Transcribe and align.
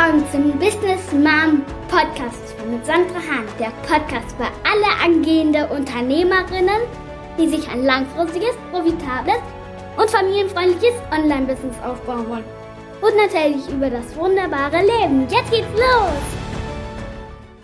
willkommen 0.00 0.24
zum 0.32 0.58
Business 0.58 1.12
Mom 1.12 1.62
Podcast 1.88 2.54
mit 2.70 2.86
Sandra 2.86 3.16
Hahn, 3.16 3.46
der 3.58 3.70
Podcast 3.86 4.34
für 4.36 4.46
alle 4.64 5.04
angehende 5.04 5.66
Unternehmerinnen, 5.68 6.80
die 7.38 7.48
sich 7.48 7.68
ein 7.68 7.84
langfristiges, 7.84 8.56
profitables 8.70 9.36
und 9.98 10.08
familienfreundliches 10.08 10.94
Online-Business 11.12 11.76
aufbauen 11.84 12.26
wollen. 12.30 12.44
Und 13.02 13.14
natürlich 13.14 13.68
über 13.68 13.90
das 13.90 14.16
wunderbare 14.16 14.80
Leben. 14.80 15.26
Jetzt 15.28 15.50
geht's 15.50 15.68
los! 15.74 16.22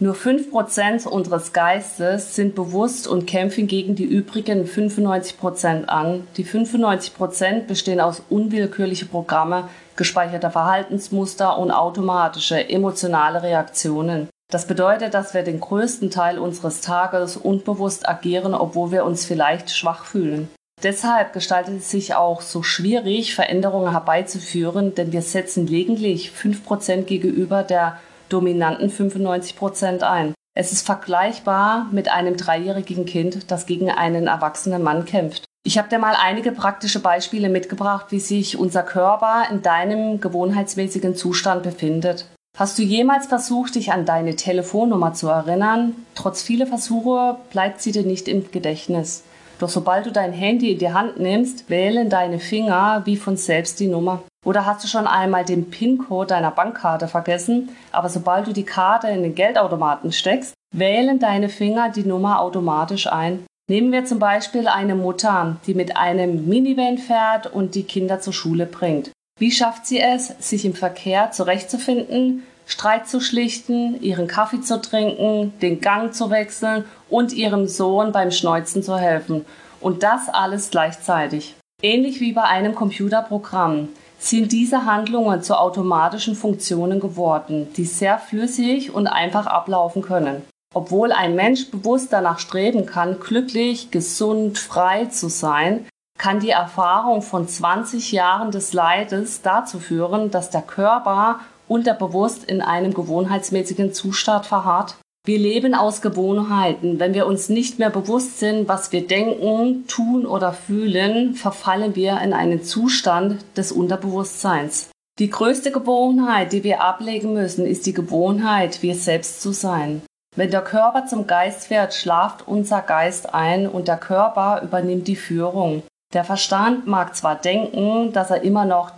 Nur 0.02 0.16
5% 0.16 1.06
unseres 1.08 1.52
Geistes 1.52 2.34
sind 2.34 2.56
bewusst 2.56 3.06
und 3.06 3.28
kämpfen 3.28 3.68
gegen 3.68 3.96
die 3.96 4.06
übrigen 4.06 4.64
95% 4.64 5.86
an. 5.86 6.26
Die 6.38 6.46
95% 6.46 7.66
bestehen 7.66 8.00
aus 8.00 8.24
unwillkürlichen 8.30 9.10
Programme, 9.10 9.68
gespeicherter 9.98 10.52
Verhaltensmuster 10.52 11.58
und 11.58 11.72
automatische 11.72 12.70
emotionale 12.70 13.44
Reaktionen. 13.44 14.30
Das 14.50 14.68
bedeutet, 14.68 15.14
dass 15.14 15.34
wir 15.34 15.44
den 15.44 15.60
größten 15.60 16.10
Teil 16.10 16.40
unseres 16.40 16.80
Tages 16.80 17.36
unbewusst 17.36 18.08
agieren, 18.08 18.54
obwohl 18.54 18.94
wir 18.94 19.04
uns 19.04 19.26
vielleicht 19.26 19.70
schwach 19.70 20.06
fühlen. 20.06 20.48
Deshalb 20.82 21.34
gestaltet 21.34 21.80
es 21.80 21.92
sich 21.92 22.16
auch 22.16 22.40
so 22.40 22.64
schwierig, 22.64 23.36
Veränderungen 23.36 23.92
herbeizuführen, 23.92 24.96
denn 24.96 25.12
wir 25.12 25.22
setzen 25.22 25.68
lediglich 25.68 26.32
5% 26.32 27.04
gegenüber 27.04 27.64
der 27.64 28.00
dominanten 28.30 28.90
95 28.90 29.56
Prozent 29.56 30.04
ein. 30.04 30.34
Es 30.56 30.72
ist 30.72 30.86
vergleichbar 30.86 31.88
mit 31.92 32.10
einem 32.10 32.38
dreijährigen 32.38 33.06
Kind, 33.06 33.52
das 33.52 33.66
gegen 33.66 33.90
einen 33.90 34.28
erwachsenen 34.28 34.84
Mann 34.84 35.06
kämpft. 35.06 35.46
Ich 35.64 35.78
habe 35.78 35.90
dir 35.90 36.00
mal 36.00 36.16
einige 36.18 36.52
praktische 36.52 37.00
Beispiele 37.00 37.50
mitgebracht, 37.50 38.08
wie 38.10 38.20
sich 38.20 38.58
unser 38.58 38.84
Körper 38.84 39.44
in 39.52 39.62
deinem 39.62 40.20
gewohnheitsmäßigen 40.22 41.16
Zustand 41.16 41.64
befindet. 41.64 42.26
Hast 42.58 42.78
du 42.78 42.82
jemals 42.82 43.28
versucht, 43.28 43.76
dich 43.76 43.92
an 43.92 44.06
deine 44.06 44.36
Telefonnummer 44.36 45.14
zu 45.14 45.28
erinnern? 45.28 45.96
Trotz 46.16 46.42
vieler 46.42 46.68
Versuche 46.68 47.38
bleibt 47.52 47.82
sie 47.82 47.92
dir 47.92 48.04
nicht 48.04 48.28
im 48.28 48.52
Gedächtnis. 48.52 49.24
Doch 49.60 49.70
sobald 49.70 50.06
du 50.06 50.12
dein 50.12 50.34
Handy 50.34 50.72
in 50.72 50.80
die 50.80 50.92
Hand 50.92 51.20
nimmst, 51.20 51.70
wählen 51.70 52.10
deine 52.10 52.40
Finger 52.40 53.02
wie 53.06 53.18
von 53.18 53.38
selbst 53.38 53.80
die 53.80 53.88
Nummer. 53.88 54.24
Oder 54.46 54.66
hast 54.66 54.84
du 54.84 54.88
schon 54.88 55.06
einmal 55.06 55.44
den 55.44 55.70
PIN-Code 55.70 56.28
deiner 56.28 56.52
Bankkarte 56.52 57.08
vergessen, 57.08 57.70
aber 57.92 58.10
sobald 58.10 58.48
du 58.48 58.54
die 58.54 58.64
Karte 58.64 59.08
in 59.08 59.24
den 59.24 59.36
Geldautomaten 59.36 60.14
steckst, 60.14 60.54
wählen 60.74 61.20
deine 61.20 61.50
Finger 61.50 61.90
die 61.90 62.06
Nummer 62.06 62.40
automatisch 62.40 63.08
ein. 63.08 63.46
Nehmen 63.70 63.92
wir 63.92 64.06
zum 64.06 64.18
Beispiel 64.18 64.68
eine 64.68 64.96
Mutter, 64.96 65.58
die 65.68 65.74
mit 65.74 65.98
einem 65.98 66.48
Minivan 66.48 66.98
fährt 66.98 67.48
und 67.48 67.76
die 67.76 67.84
Kinder 67.84 68.20
zur 68.20 68.34
Schule 68.34 68.66
bringt. 68.66 69.12
Wie 69.40 69.52
schafft 69.52 69.86
sie 69.86 70.00
es, 70.00 70.34
sich 70.40 70.66
im 70.66 70.74
Verkehr 70.74 71.32
zurechtzufinden, 71.32 72.44
Streit 72.66 73.08
zu 73.08 73.20
schlichten, 73.20 74.02
ihren 74.02 74.28
Kaffee 74.28 74.62
zu 74.62 74.82
trinken, 74.82 75.54
den 75.60 75.82
Gang 75.82 76.14
zu 76.14 76.30
wechseln 76.30 76.86
und 77.10 77.34
ihrem 77.34 77.68
Sohn 77.68 78.12
beim 78.12 78.32
Schneuzen 78.32 78.84
zu 78.84 78.98
helfen? 78.98 79.46
Und 79.82 80.04
das 80.04 80.30
alles 80.30 80.72
gleichzeitig. 80.72 81.56
Ähnlich 81.82 82.20
wie 82.20 82.34
bei 82.34 82.44
einem 82.44 82.76
Computerprogramm 82.76 83.90
sind 84.20 84.52
diese 84.52 84.86
Handlungen 84.86 85.42
zu 85.42 85.58
automatischen 85.58 86.36
Funktionen 86.36 87.00
geworden, 87.00 87.74
die 87.76 87.86
sehr 87.86 88.20
flüssig 88.20 88.94
und 88.94 89.08
einfach 89.08 89.48
ablaufen 89.48 90.02
können. 90.02 90.44
Obwohl 90.74 91.12
ein 91.12 91.36
Mensch 91.36 91.72
bewusst 91.72 92.14
danach 92.14 92.38
streben 92.38 92.86
kann, 92.86 93.20
glücklich, 93.20 93.90
gesund, 93.90 94.60
frei 94.60 95.06
zu 95.06 95.30
sein, 95.30 95.88
kann 96.20 96.42
die 96.42 96.50
Erfahrung 96.50 97.22
von 97.22 97.48
20 97.48 98.12
Jahren 98.12 98.52
des 98.52 98.74
Leides 98.74 99.42
dazu 99.42 99.80
führen, 99.80 100.30
dass 100.30 100.50
der 100.50 100.62
Körper 100.62 101.40
unterbewusst 101.68 102.44
in 102.44 102.62
einem 102.62 102.94
gewohnheitsmäßigen 102.94 103.94
Zustand 103.94 104.46
verharrt 104.46 104.96
wir 105.30 105.38
leben 105.38 105.76
aus 105.76 106.02
Gewohnheiten. 106.02 107.00
Wenn 107.00 107.14
wir 107.14 107.28
uns 107.28 107.50
nicht 107.50 107.78
mehr 107.78 107.92
bewusst 107.92 108.40
sind, 108.40 108.68
was 108.68 108.92
wir 108.92 109.06
denken, 109.06 109.86
tun 109.86 110.26
oder 110.26 110.54
fühlen, 110.54 111.36
verfallen 111.36 111.96
wir 111.96 112.20
in 112.22 112.34
einen 112.34 112.64
Zustand 112.64 113.46
des 113.56 113.72
Unterbewusstseins. 113.72 114.90
Die 115.20 115.30
größte 115.30 115.72
Gewohnheit, 115.72 116.52
die 116.52 116.64
wir 116.64 116.82
ablegen 116.82 117.34
müssen, 117.34 117.68
ist 117.68 117.86
die 117.86 117.94
Gewohnheit, 117.94 118.82
wir 118.82 118.96
selbst 118.96 119.44
zu 119.44 119.52
sein. 119.52 120.02
Wenn 120.36 120.50
der 120.50 120.64
Körper 120.64 121.06
zum 121.06 121.28
Geist 121.28 121.70
wird, 121.70 121.94
schlaft 121.94 122.48
unser 122.48 122.82
Geist 122.82 123.32
ein 123.32 123.68
und 123.68 123.88
der 123.88 123.98
Körper 123.98 124.64
übernimmt 124.64 125.08
die 125.08 125.16
Führung. 125.16 125.84
Der 126.12 126.24
Verstand 126.24 126.88
mag 126.88 127.16
zwar 127.16 127.36
denken, 127.36 128.14
dass 128.14 128.32
er 128.32 128.42
immer 128.42 128.66
noch 128.66 128.94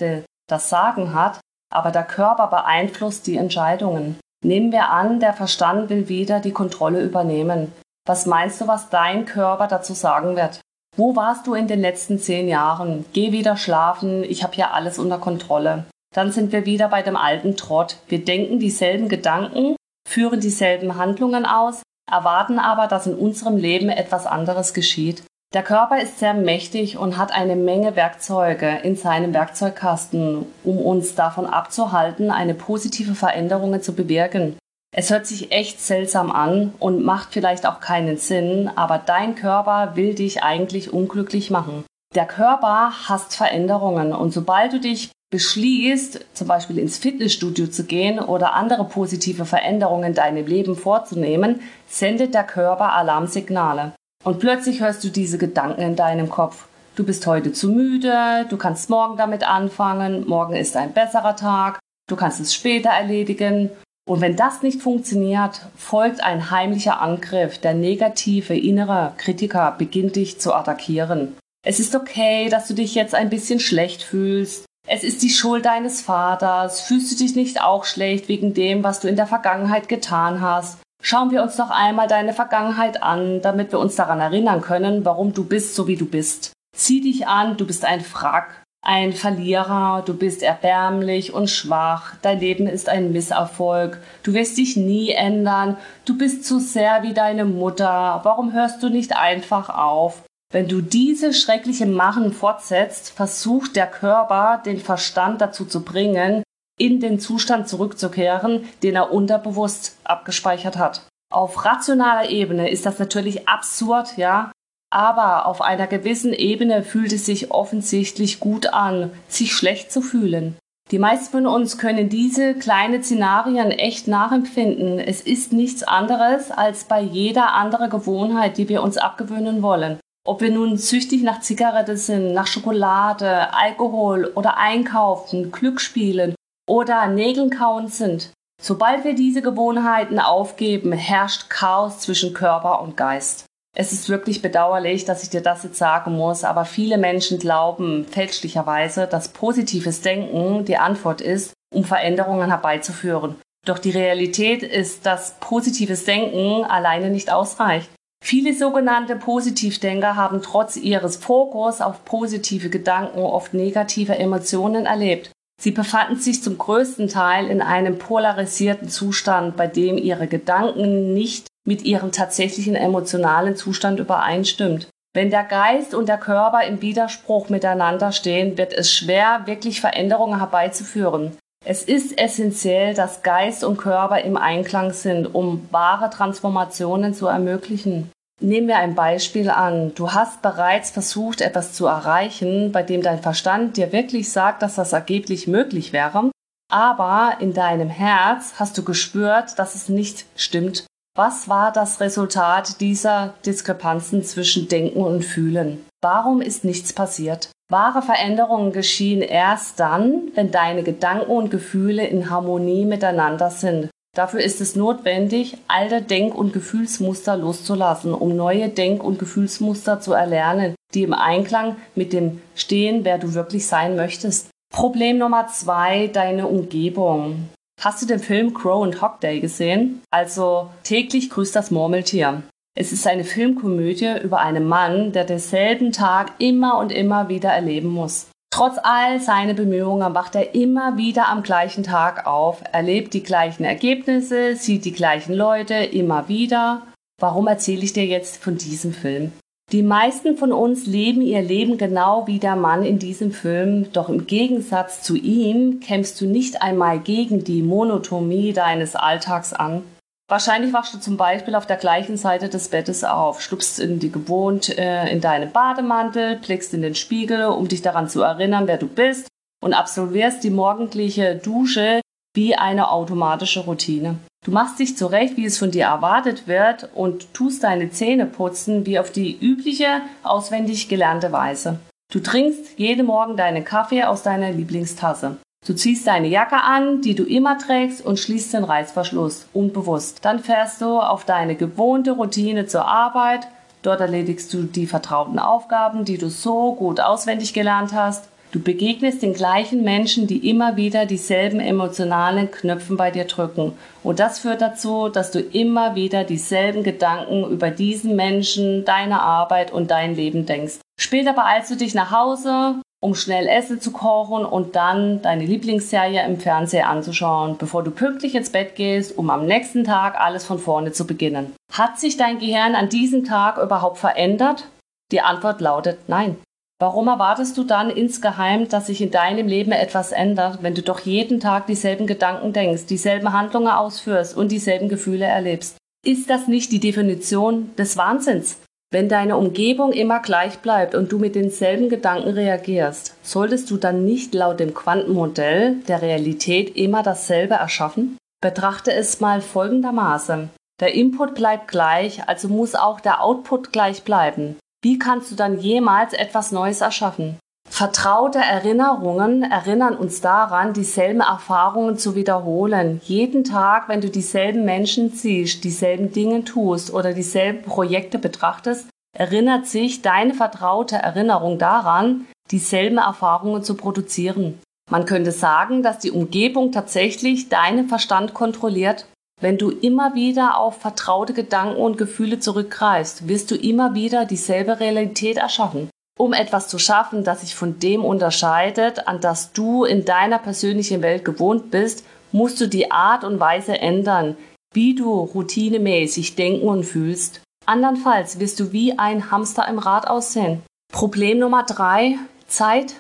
das 0.48 0.70
Sagen 0.70 1.14
hat, 1.14 1.42
aber 1.70 1.92
der 1.92 2.04
Körper 2.04 2.48
beeinflusst 2.48 3.28
die 3.28 3.36
Entscheidungen. 3.36 4.18
Nehmen 4.44 4.72
wir 4.72 4.90
an, 4.90 5.20
der 5.20 5.34
Verstand 5.34 5.90
will 5.90 6.10
wieder 6.10 6.40
die 6.40 6.52
Kontrolle 6.52 7.04
übernehmen. 7.04 7.72
Was 8.08 8.26
meinst 8.26 8.60
du, 8.60 8.68
was 8.68 8.90
dein 8.90 9.26
Körper 9.26 9.68
dazu 9.68 9.94
sagen 9.94 10.36
wird? 10.36 10.62
Wo 10.98 11.16
warst 11.16 11.46
du 11.48 11.54
in 11.54 11.68
den 11.68 11.80
letzten 11.80 12.18
zehn 12.20 12.48
Jahren? 12.48 13.06
Geh 13.14 13.32
wieder 13.32 13.56
schlafen, 13.56 14.24
ich 14.24 14.44
habe 14.44 14.56
hier 14.56 14.74
alles 14.74 15.00
unter 15.00 15.20
Kontrolle. 15.20 15.86
Dann 16.14 16.32
sind 16.32 16.52
wir 16.52 16.66
wieder 16.66 16.90
bei 16.90 17.02
dem 17.02 17.16
alten 17.16 17.56
Trott. 17.56 17.98
Wir 18.08 18.26
denken 18.26 18.60
dieselben 18.60 19.08
Gedanken, 19.08 19.76
führen 20.08 20.42
dieselben 20.42 20.98
Handlungen 20.98 21.46
aus, 21.46 21.84
erwarten 22.12 22.60
aber, 22.60 22.88
dass 22.88 23.08
in 23.08 23.16
unserem 23.16 23.56
Leben 23.56 23.90
etwas 23.90 24.26
anderes 24.26 24.74
geschieht. 24.74 25.24
Der 25.54 25.64
Körper 25.64 26.02
ist 26.02 26.20
sehr 26.20 26.34
mächtig 26.34 26.98
und 26.98 27.18
hat 27.18 27.34
eine 27.34 27.58
Menge 27.58 27.98
Werkzeuge 27.98 28.80
in 28.84 28.96
seinem 28.96 29.34
Werkzeugkasten, 29.34 30.46
um 30.64 30.78
uns 30.78 31.14
davon 31.14 31.46
abzuhalten, 31.46 32.32
eine 32.32 32.54
positive 32.54 33.16
Veränderung 33.16 33.82
zu 33.82 33.94
bewirken. 33.94 34.56
Es 34.96 35.10
hört 35.10 35.26
sich 35.26 35.52
echt 35.52 35.82
seltsam 35.82 36.32
an 36.32 36.74
und 36.80 37.04
macht 37.04 37.34
vielleicht 37.34 37.66
auch 37.66 37.82
keinen 37.82 38.16
Sinn, 38.16 38.72
aber 38.76 38.98
dein 38.98 39.36
Körper 39.36 39.96
will 39.96 40.16
dich 40.16 40.42
eigentlich 40.42 40.94
unglücklich 40.94 41.52
machen. 41.52 41.84
Der 42.16 42.26
Körper 42.26 42.94
hasst 43.10 43.36
Veränderungen 43.36 44.14
und 44.14 44.32
sobald 44.32 44.72
du 44.72 44.80
dich 44.80 45.12
beschließt, 45.32 46.26
zum 46.34 46.48
Beispiel 46.48 46.78
ins 46.78 46.98
Fitnessstudio 46.98 47.68
zu 47.68 47.86
gehen 47.86 48.20
oder 48.20 48.54
andere 48.54 48.86
positive 48.86 49.46
Veränderungen 49.46 50.06
in 50.06 50.14
deinem 50.14 50.46
Leben 50.46 50.78
vorzunehmen, 50.78 51.62
sendet 51.88 52.34
der 52.34 52.44
Körper 52.44 52.94
Alarmsignale. 52.94 53.94
Und 54.24 54.40
plötzlich 54.40 54.82
hörst 54.82 55.04
du 55.04 55.10
diese 55.10 55.38
Gedanken 55.38 55.82
in 55.82 55.96
deinem 55.96 56.30
Kopf. 56.30 56.68
Du 56.96 57.04
bist 57.04 57.26
heute 57.26 57.54
zu 57.54 57.70
müde, 57.70 58.46
du 58.50 58.58
kannst 58.58 58.90
morgen 58.90 59.18
damit 59.18 59.48
anfangen, 59.48 60.28
morgen 60.28 60.56
ist 60.56 60.76
ein 60.76 60.94
besserer 60.94 61.36
Tag, 61.36 61.80
du 62.08 62.16
kannst 62.16 62.40
es 62.40 62.54
später 62.54 62.90
erledigen. 62.90 63.70
Und 64.08 64.22
wenn 64.22 64.36
das 64.36 64.62
nicht 64.62 64.82
funktioniert, 64.82 65.62
folgt 65.78 66.22
ein 66.22 66.52
heimlicher 66.52 67.02
Angriff. 67.02 67.60
Der 67.60 67.74
negative 67.74 68.56
innere 68.56 69.14
Kritiker 69.18 69.74
beginnt 69.78 70.16
dich 70.16 70.40
zu 70.40 70.54
attackieren. 70.54 71.38
Es 71.64 71.80
ist 71.80 71.96
okay, 71.96 72.50
dass 72.50 72.68
du 72.68 72.74
dich 72.74 72.96
jetzt 72.96 73.16
ein 73.16 73.30
bisschen 73.30 73.60
schlecht 73.60 74.04
fühlst. 74.04 74.66
Es 74.88 75.04
ist 75.04 75.22
die 75.22 75.30
Schuld 75.30 75.66
deines 75.66 76.02
Vaters. 76.02 76.82
Fühlst 76.82 77.12
du 77.12 77.24
dich 77.24 77.36
nicht 77.36 77.62
auch 77.62 77.86
schlecht 77.86 78.28
wegen 78.28 78.54
dem, 78.54 78.84
was 78.84 79.00
du 79.00 79.08
in 79.08 79.16
der 79.16 79.28
Vergangenheit 79.28 79.88
getan 79.88 80.42
hast? 80.42 80.80
Schauen 81.02 81.32
wir 81.32 81.42
uns 81.42 81.58
noch 81.58 81.72
einmal 81.72 82.08
deine 82.08 82.34
Vergangenheit 82.34 83.02
an, 83.02 83.42
damit 83.42 83.72
wir 83.72 83.80
uns 83.80 83.96
daran 83.96 84.20
erinnern 84.20 84.62
können, 84.62 85.04
warum 85.04 85.34
du 85.34 85.44
bist, 85.44 85.74
so 85.74 85.88
wie 85.88 85.96
du 85.96 86.06
bist. 86.06 86.54
Zieh 86.76 87.02
dich 87.02 87.28
an, 87.28 87.58
du 87.58 87.66
bist 87.66 87.86
ein 87.86 88.02
Frack, 88.02 88.64
ein 88.84 89.12
Verlierer, 89.14 90.04
du 90.06 90.14
bist 90.14 90.44
erbärmlich 90.44 91.34
und 91.34 91.50
schwach, 91.50 92.14
dein 92.22 92.40
Leben 92.40 92.68
ist 92.68 92.88
ein 92.88 93.12
Misserfolg, 93.12 94.00
du 94.24 94.34
wirst 94.34 94.58
dich 94.58 94.78
nie 94.78 95.10
ändern, 95.10 95.78
du 96.06 96.18
bist 96.18 96.46
zu 96.46 96.60
sehr 96.60 97.04
wie 97.04 97.14
deine 97.14 97.46
Mutter, 97.46 98.22
warum 98.24 98.54
hörst 98.54 98.82
du 98.84 98.90
nicht 98.90 99.16
einfach 99.16 99.70
auf? 99.70 100.24
Wenn 100.52 100.68
du 100.68 100.82
diese 100.82 101.34
schreckliche 101.34 101.86
Machen 101.86 102.34
fortsetzt, 102.34 103.10
versucht 103.10 103.76
der 103.76 103.88
Körper, 103.88 104.62
den 104.66 104.80
Verstand 104.80 105.42
dazu 105.42 105.66
zu 105.66 105.84
bringen, 105.84 106.44
in 106.82 107.00
den 107.00 107.20
Zustand 107.20 107.70
zurückzukehren, 107.70 108.68
den 108.82 108.96
er 108.96 109.12
unterbewusst 109.12 109.98
abgespeichert 110.04 110.78
hat. 110.78 111.06
Auf 111.32 111.64
rationaler 111.64 112.32
Ebene 112.32 112.72
ist 112.72 112.88
das 112.88 112.98
natürlich 112.98 113.48
absurd, 113.48 114.18
ja. 114.18 114.52
Aber 114.92 115.46
auf 115.46 115.62
einer 115.62 115.86
gewissen 115.86 116.34
Ebene 116.34 116.82
fühlt 116.82 117.14
es 117.14 117.28
sich 117.28 117.52
offensichtlich 117.52 118.40
gut 118.40 118.74
an, 118.74 119.12
sich 119.28 119.54
schlecht 119.54 119.92
zu 119.92 120.02
fühlen. 120.02 120.58
Die 120.90 120.98
meisten 120.98 121.32
von 121.32 121.46
uns 121.46 121.78
können 121.78 122.10
diese 122.10 122.56
kleinen 122.56 123.04
Szenarien 123.04 123.70
echt 123.70 124.08
nachempfinden. 124.08 124.98
Es 124.98 125.22
ist 125.22 125.54
nichts 125.54 125.84
anderes 125.84 126.50
als 126.50 126.86
bei 126.86 127.00
jeder 127.00 127.54
anderen 127.54 127.92
Gewohnheit, 127.92 128.58
die 128.58 128.68
wir 128.68 128.82
uns 128.82 128.98
abgewöhnen 128.98 129.62
wollen. 129.62 130.00
Ob 130.28 130.42
wir 130.42 130.52
nun 130.52 130.78
süchtig 130.78 131.22
nach 131.22 131.42
Zigarette 131.42 131.96
sind, 131.96 132.34
nach 132.34 132.48
Schokolade, 132.48 133.54
Alkohol 133.54 134.32
oder 134.36 134.58
Einkaufen, 134.58 135.52
Glücksspielen 135.52 136.36
oder 136.72 137.06
Nägeln 137.08 137.50
kauen 137.50 137.90
sind. 137.90 138.32
Sobald 138.62 139.04
wir 139.04 139.14
diese 139.14 139.42
Gewohnheiten 139.42 140.20
aufgeben, 140.20 140.94
herrscht 140.94 141.50
Chaos 141.50 142.00
zwischen 142.00 142.34
Körper 142.34 142.82
und 142.82 142.96
Geist. 142.96 143.44
Es 143.76 143.92
ist 143.92 144.08
wirklich 144.08 144.42
bedauerlich, 144.42 145.04
dass 145.04 145.22
ich 145.22 145.30
dir 145.30 145.42
das 145.42 145.64
jetzt 145.64 145.78
sagen 145.78 146.16
muss, 146.16 146.46
aber 146.46 146.64
viele 146.64 146.98
Menschen 146.98 147.40
glauben 147.40 148.06
fälschlicherweise, 148.06 149.06
dass 149.06 149.34
positives 149.34 150.00
Denken 150.00 150.64
die 150.64 150.78
Antwort 150.78 151.20
ist, 151.20 151.52
um 151.74 151.84
Veränderungen 151.84 152.48
herbeizuführen. 152.48 153.36
Doch 153.66 153.78
die 153.78 153.92
Realität 153.92 154.64
ist, 154.64 155.06
dass 155.06 155.36
positives 155.42 156.06
Denken 156.06 156.64
alleine 156.64 157.10
nicht 157.10 157.34
ausreicht. 157.34 157.90
Viele 158.24 158.54
sogenannte 158.54 159.18
Positivdenker 159.18 160.16
haben 160.16 160.42
trotz 160.42 160.78
ihres 160.78 161.18
Fokus 161.18 161.82
auf 161.82 162.06
positive 162.06 162.70
Gedanken 162.70 163.20
oft 163.20 163.54
negative 163.54 164.18
Emotionen 164.18 164.86
erlebt. 164.86 165.32
Sie 165.62 165.70
befanden 165.70 166.16
sich 166.16 166.42
zum 166.42 166.58
größten 166.58 167.08
Teil 167.08 167.46
in 167.46 167.62
einem 167.62 168.00
polarisierten 168.00 168.90
Zustand, 168.90 169.56
bei 169.56 169.68
dem 169.68 169.96
ihre 169.96 170.26
Gedanken 170.26 171.14
nicht 171.14 171.46
mit 171.68 171.84
ihrem 171.84 172.12
tatsächlichen 172.12 172.74
emotionalen 172.74 173.56
Zustand 173.56 174.00
übereinstimmt. 174.00 174.90
Wenn 175.14 175.30
der 175.30 175.44
Geist 175.44 175.94
und 175.94 176.10
der 176.10 176.18
Körper 176.18 176.64
im 176.64 176.82
Widerspruch 176.82 177.50
miteinander 177.50 178.12
stehen, 178.12 178.58
wird 178.58 178.74
es 178.74 178.92
schwer, 178.92 179.44
wirklich 179.46 179.82
Veränderungen 179.82 180.40
herbeizuführen. 180.40 181.38
Es 181.64 181.84
ist 181.84 182.18
essentiell, 182.18 182.96
dass 182.96 183.22
Geist 183.22 183.64
und 183.64 183.78
Körper 183.78 184.22
im 184.22 184.38
Einklang 184.38 184.94
sind, 184.94 185.28
um 185.36 185.68
wahre 185.70 186.10
Transformationen 186.10 187.14
zu 187.14 187.28
ermöglichen. 187.28 188.10
Nehmen 188.42 188.68
wir 188.68 188.78
ein 188.78 188.96
Beispiel 188.96 189.50
an. 189.50 189.94
Du 189.96 190.12
hast 190.12 190.42
bereits 190.42 190.90
versucht, 190.90 191.42
etwas 191.42 191.74
zu 191.74 191.86
erreichen, 191.86 192.72
bei 192.72 192.84
dem 192.84 193.02
dein 193.02 193.22
Verstand 193.22 193.78
dir 193.78 193.92
wirklich 193.92 194.32
sagt, 194.32 194.62
dass 194.62 194.76
das 194.76 194.94
ergeblich 194.94 195.48
möglich 195.48 195.94
wäre, 195.94 196.32
aber 196.72 197.38
in 197.40 197.54
deinem 197.54 197.90
Herz 197.90 198.56
hast 198.58 198.78
du 198.78 198.84
gespürt, 198.84 199.60
dass 199.60 199.76
es 199.76 199.90
nicht 199.90 200.26
stimmt 200.36 200.86
was 201.14 201.50
war 201.50 201.74
das 201.74 202.00
Resultat 202.00 202.80
dieser 202.80 203.34
Diskrepanzen 203.46 204.24
zwischen 204.24 204.70
Denken 204.70 205.04
und 205.04 205.26
Fühlen? 205.26 205.86
Warum 206.02 206.42
ist 206.42 206.64
nichts 206.64 206.94
passiert? 206.94 207.52
Wahre 207.70 208.02
Veränderungen 208.02 208.72
geschehen 208.72 209.22
erst 209.22 209.82
dann, 209.82 210.32
wenn 210.36 210.52
deine 210.52 210.84
Gedanken 210.84 211.30
und 211.30 211.52
Gefühle 211.52 212.08
in 212.08 212.30
Harmonie 212.30 212.86
miteinander 212.86 213.50
sind. 213.50 213.90
Dafür 214.14 214.42
ist 214.42 214.60
es 214.60 214.76
notwendig, 214.76 215.58
alte 215.70 216.02
Denk- 216.02 216.36
und 216.36 216.52
Gefühlsmuster 216.52 217.38
loszulassen, 217.38 218.14
um 218.14 218.36
neue 218.36 218.68
Denk- 218.68 219.04
und 219.04 219.20
Gefühlsmuster 219.20 220.02
zu 220.02 220.12
erlernen, 220.12 220.76
die 220.94 221.04
im 221.04 221.14
Einklang 221.14 221.78
mit 221.96 222.12
dem 222.12 222.42
stehen, 222.54 223.06
wer 223.06 223.18
du 223.18 223.34
wirklich 223.34 223.68
sein 223.68 223.96
möchtest. 223.96 224.50
Problem 224.74 225.18
Nummer 225.18 225.48
zwei, 225.48 226.08
deine 226.08 226.48
Umgebung. 226.48 227.50
Hast 227.80 228.02
du 228.02 228.06
den 228.06 228.20
Film 228.20 228.54
Crow 228.54 228.84
and 228.84 229.02
Hog 229.02 229.22
Day 229.22 229.40
gesehen? 229.40 230.02
Also 230.12 230.70
täglich 230.84 231.30
grüßt 231.30 231.56
das 231.56 231.72
Murmeltier. 231.72 232.44
Es 232.78 232.92
ist 232.92 233.08
eine 233.08 233.24
Filmkomödie 233.24 234.20
über 234.22 234.40
einen 234.40 234.68
Mann, 234.68 235.14
der 235.14 235.24
denselben 235.24 235.92
Tag 235.92 236.34
immer 236.38 236.78
und 236.78 236.92
immer 236.92 237.28
wieder 237.28 237.50
erleben 237.50 237.90
muss. 237.90 238.28
Trotz 238.52 238.78
all 238.84 239.22
seiner 239.22 239.54
Bemühungen 239.54 240.14
wacht 240.14 240.36
er 240.36 240.54
immer 240.54 240.98
wieder 240.98 241.30
am 241.30 241.42
gleichen 241.42 241.84
Tag 241.84 242.28
auf, 242.28 242.62
erlebt 242.74 243.14
die 243.14 243.24
gleichen 243.24 243.64
Ergebnisse, 243.64 244.58
sieht 244.58 244.84
die 244.84 244.92
gleichen 244.92 245.34
Leute 245.34 245.76
immer 245.76 246.28
wieder. 246.28 246.82
Warum 247.20 247.48
erzähle 247.48 247.84
ich 247.84 247.94
dir 247.94 248.06
jetzt 248.06 248.44
von 248.44 248.58
diesem 248.58 248.94
Film? 248.94 249.32
Die 249.72 249.84
meisten 249.84 250.36
von 250.36 250.52
uns 250.52 250.86
leben 250.86 251.22
ihr 251.22 251.42
Leben 251.42 251.78
genau 251.78 252.28
wie 252.28 252.40
der 252.40 252.58
Mann 252.58 252.84
in 252.84 253.00
diesem 253.00 253.32
Film, 253.32 253.94
doch 253.94 254.10
im 254.10 254.28
Gegensatz 254.28 255.02
zu 255.02 255.16
ihm 255.16 255.80
kämpfst 255.80 256.20
du 256.20 256.26
nicht 256.26 256.62
einmal 256.62 257.00
gegen 257.00 257.46
die 257.46 257.62
Monotomie 257.62 258.52
deines 258.52 258.98
Alltags 258.98 259.54
an. 259.54 259.84
Wahrscheinlich 260.32 260.72
wachst 260.72 260.94
du 260.94 260.98
zum 260.98 261.18
Beispiel 261.18 261.56
auf 261.56 261.68
der 261.68 261.76
gleichen 261.76 262.16
Seite 262.16 262.48
des 262.48 262.70
Bettes 262.70 263.04
auf, 263.04 263.42
schlupfst 263.42 263.82
in 263.82 264.00
die 264.00 264.14
gewohnt 264.14 264.70
äh, 264.78 265.12
in 265.12 265.20
deinen 265.20 265.52
Bademantel, 265.52 266.38
blickst 266.38 266.74
in 266.74 266.82
den 266.82 266.96
Spiegel, 266.96 267.48
um 267.48 267.68
dich 267.68 267.82
daran 267.82 268.08
zu 268.08 268.22
erinnern, 268.22 268.66
wer 268.66 268.78
du 268.78 268.88
bist 268.88 269.28
und 269.62 269.74
absolvierst 269.74 270.42
die 270.46 270.50
morgendliche 270.50 271.36
Dusche 271.36 272.00
wie 272.34 272.56
eine 272.56 272.92
automatische 272.92 273.66
Routine. 273.66 274.20
Du 274.46 274.52
machst 274.52 274.80
dich 274.80 274.96
zurecht, 274.96 275.36
wie 275.36 275.46
es 275.46 275.58
von 275.58 275.72
dir 275.72 275.84
erwartet 275.84 276.48
wird 276.48 276.88
und 276.96 277.34
tust 277.34 277.66
deine 277.66 277.92
Zähne 277.92 278.26
putzen 278.26 278.86
wie 278.86 279.00
auf 279.00 279.12
die 279.12 279.38
übliche, 279.38 280.00
auswendig 280.24 280.88
gelernte 280.88 281.34
Weise. 281.34 281.80
Du 282.10 282.22
trinkst 282.22 282.80
jeden 282.80 283.06
Morgen 283.06 283.36
deinen 283.36 283.66
Kaffee 283.66 284.06
aus 284.06 284.24
deiner 284.24 284.52
Lieblingstasse. 284.52 285.40
Du 285.68 285.76
ziehst 285.76 286.08
deine 286.08 286.28
Jacke 286.28 286.56
an, 286.56 287.02
die 287.02 287.14
du 287.14 287.24
immer 287.24 287.56
trägst 287.60 288.04
und 288.04 288.18
schließt 288.18 288.56
den 288.56 288.64
Reißverschluss, 288.64 289.46
unbewusst. 289.54 290.26
Dann 290.26 290.40
fährst 290.40 290.82
du 290.82 291.00
auf 291.00 291.24
deine 291.24 291.54
gewohnte 291.54 292.14
Routine 292.14 292.66
zur 292.66 292.88
Arbeit. 292.88 293.48
Dort 293.84 294.02
erledigst 294.02 294.52
du 294.56 294.64
die 294.64 294.88
vertrauten 294.88 295.38
Aufgaben, 295.38 296.04
die 296.04 296.18
du 296.18 296.30
so 296.30 296.74
gut 296.74 297.00
auswendig 297.00 297.54
gelernt 297.54 297.94
hast. 297.94 298.28
Du 298.52 298.60
begegnest 298.60 299.22
den 299.22 299.34
gleichen 299.34 299.84
Menschen, 299.84 300.26
die 300.26 300.50
immer 300.50 300.78
wieder 300.78 301.06
dieselben 301.06 301.60
emotionalen 301.60 302.50
Knöpfen 302.50 302.98
bei 302.98 303.12
dir 303.12 303.26
drücken. 303.26 303.74
Und 304.04 304.20
das 304.20 304.40
führt 304.40 304.62
dazu, 304.62 305.10
dass 305.10 305.30
du 305.30 305.40
immer 305.40 305.94
wieder 305.94 306.24
dieselben 306.24 306.82
Gedanken 306.82 307.46
über 307.46 307.70
diesen 307.70 308.16
Menschen, 308.16 308.84
deine 308.84 309.22
Arbeit 309.22 309.72
und 309.72 309.92
dein 309.92 310.16
Leben 310.16 310.48
denkst. 310.48 310.80
Später 311.00 311.34
beeilst 311.34 311.70
du 311.70 311.76
dich 311.76 311.94
nach 311.94 312.12
Hause, 312.12 312.82
um 313.04 313.16
schnell 313.16 313.48
Essen 313.48 313.82
zu 313.82 313.92
kochen 313.92 314.46
und 314.46 314.76
dann 314.76 315.22
deine 315.22 315.46
Lieblingsserie 315.46 316.24
im 316.26 316.40
Fernseher 316.40 316.88
anzuschauen, 316.88 317.58
bevor 317.58 317.84
du 317.84 317.92
pünktlich 317.92 318.36
ins 318.36 318.52
Bett 318.52 318.76
gehst, 318.76 319.18
um 319.18 319.30
am 319.30 319.46
nächsten 319.46 319.84
Tag 319.84 320.20
alles 320.20 320.46
von 320.46 320.60
vorne 320.60 320.92
zu 320.92 321.06
beginnen. 321.06 321.54
Hat 321.74 322.00
sich 322.00 322.16
dein 322.16 322.40
Gehirn 322.40 322.76
an 322.76 322.90
diesem 322.90 323.26
Tag 323.26 323.58
überhaupt 323.58 323.98
verändert? 323.98 324.68
Die 325.12 325.22
Antwort 325.22 325.60
lautet 325.62 326.08
nein. 326.08 326.38
Warum 326.80 327.08
erwartest 327.08 327.58
du 327.58 327.64
dann 327.64 327.92
insgeheim, 327.92 328.68
dass 328.68 328.88
sich 328.88 329.02
in 329.02 329.12
deinem 329.12 329.48
Leben 329.48 329.72
etwas 329.72 330.12
ändert, 330.12 330.64
wenn 330.64 330.74
du 330.74 330.82
doch 330.82 331.00
jeden 331.02 331.40
Tag 331.40 331.68
dieselben 331.68 332.08
Gedanken 332.08 332.54
denkst, 332.54 332.86
dieselben 332.88 333.34
Handlungen 333.34 333.68
ausführst 333.68 334.36
und 334.36 334.52
dieselben 334.52 334.90
Gefühle 334.90 335.26
erlebst? 335.26 335.78
Ist 336.04 336.30
das 336.32 336.48
nicht 336.48 336.72
die 336.72 336.80
Definition 336.80 337.76
des 337.78 337.98
Wahnsinns? 337.98 338.58
Wenn 338.94 339.08
deine 339.08 339.38
Umgebung 339.38 339.94
immer 339.94 340.20
gleich 340.20 340.60
bleibt 340.60 340.96
und 340.96 341.14
du 341.14 341.18
mit 341.18 341.36
denselben 341.36 341.88
Gedanken 341.88 342.32
reagierst, 342.32 343.16
solltest 343.24 343.72
du 343.72 343.78
dann 343.78 344.04
nicht 344.04 344.34
laut 344.34 344.60
dem 344.60 344.74
Quantenmodell 344.74 345.76
der 345.88 346.02
Realität 346.02 346.76
immer 346.76 347.02
dasselbe 347.02 347.54
erschaffen? 347.54 348.18
Betrachte 348.42 348.92
es 348.92 349.22
mal 349.22 349.40
folgendermaßen. 349.40 350.50
Der 350.82 350.94
Input 350.94 351.36
bleibt 351.36 351.70
gleich, 351.70 352.28
also 352.28 352.50
muss 352.50 352.76
auch 352.76 353.00
der 353.00 353.24
Output 353.24 353.72
gleich 353.72 354.04
bleiben. 354.04 354.58
Wie 354.82 355.00
kannst 355.00 355.32
du 355.32 355.36
dann 355.36 355.60
jemals 355.60 356.12
etwas 356.12 356.52
Neues 356.52 356.82
erschaffen? 356.82 357.38
Vertraute 357.72 358.38
Erinnerungen 358.38 359.44
erinnern 359.44 359.96
uns 359.96 360.20
daran, 360.20 360.74
dieselben 360.74 361.22
Erfahrungen 361.22 361.98
zu 361.98 362.16
wiederholen. 362.16 363.00
Jeden 363.06 363.46
Tag, 363.46 363.88
wenn 363.88 364.02
du 364.02 364.10
dieselben 364.10 364.66
Menschen 364.66 365.12
siehst, 365.12 365.64
dieselben 365.64 366.12
Dinge 366.12 366.44
tust 366.44 366.94
oder 366.94 367.14
dieselben 367.14 367.64
Projekte 367.64 368.20
betrachtest, 368.20 368.90
erinnert 369.18 369.68
sich 369.68 370.02
deine 370.02 370.34
vertraute 370.34 370.98
Erinnerung 370.98 371.60
daran, 371.60 372.28
dieselben 372.52 372.98
Erfahrungen 372.98 373.64
zu 373.64 373.76
produzieren. 373.76 374.60
Man 374.92 375.06
könnte 375.06 375.32
sagen, 375.32 375.82
dass 375.82 375.98
die 375.98 376.12
Umgebung 376.12 376.74
tatsächlich 376.74 377.48
deinen 377.48 377.88
Verstand 377.88 378.34
kontrolliert. 378.34 379.06
Wenn 379.40 379.58
du 379.58 379.72
immer 379.72 380.14
wieder 380.14 380.58
auf 380.58 380.78
vertraute 380.78 381.34
Gedanken 381.34 381.82
und 381.82 381.98
Gefühle 381.98 382.40
zurückgreifst, 382.40 383.30
wirst 383.30 383.50
du 383.50 383.56
immer 383.56 383.96
wieder 383.96 384.26
dieselbe 384.26 384.82
Realität 384.82 385.38
erschaffen. 385.38 385.90
Um 386.20 386.34
etwas 386.34 386.68
zu 386.68 386.78
schaffen, 386.78 387.24
das 387.24 387.42
sich 387.42 387.56
von 387.56 387.80
dem 387.80 388.06
unterscheidet, 388.06 389.08
an 389.08 389.22
das 389.22 389.54
du 389.54 389.86
in 389.86 390.06
deiner 390.06 390.40
persönlichen 390.40 391.02
Welt 391.02 391.26
gewohnt 391.26 391.72
bist, 391.72 392.06
musst 392.32 392.62
du 392.62 392.68
die 392.68 392.92
Art 392.92 393.24
und 393.24 393.40
Weise 393.40 393.80
ändern, 393.80 394.38
wie 394.74 394.96
du 394.96 395.12
routinemäßig 395.12 396.36
denken 396.36 396.68
und 396.68 396.84
fühlst. 396.84 397.42
Andernfalls 397.66 398.40
wirst 398.40 398.60
du 398.60 398.72
wie 398.72 398.98
ein 398.98 399.32
Hamster 399.32 399.68
im 399.68 399.80
Rad 399.80 400.08
aussehen. 400.08 400.62
Problem 400.92 401.40
Nummer 401.40 401.64
drei: 401.64 402.18
Zeit 402.48 402.96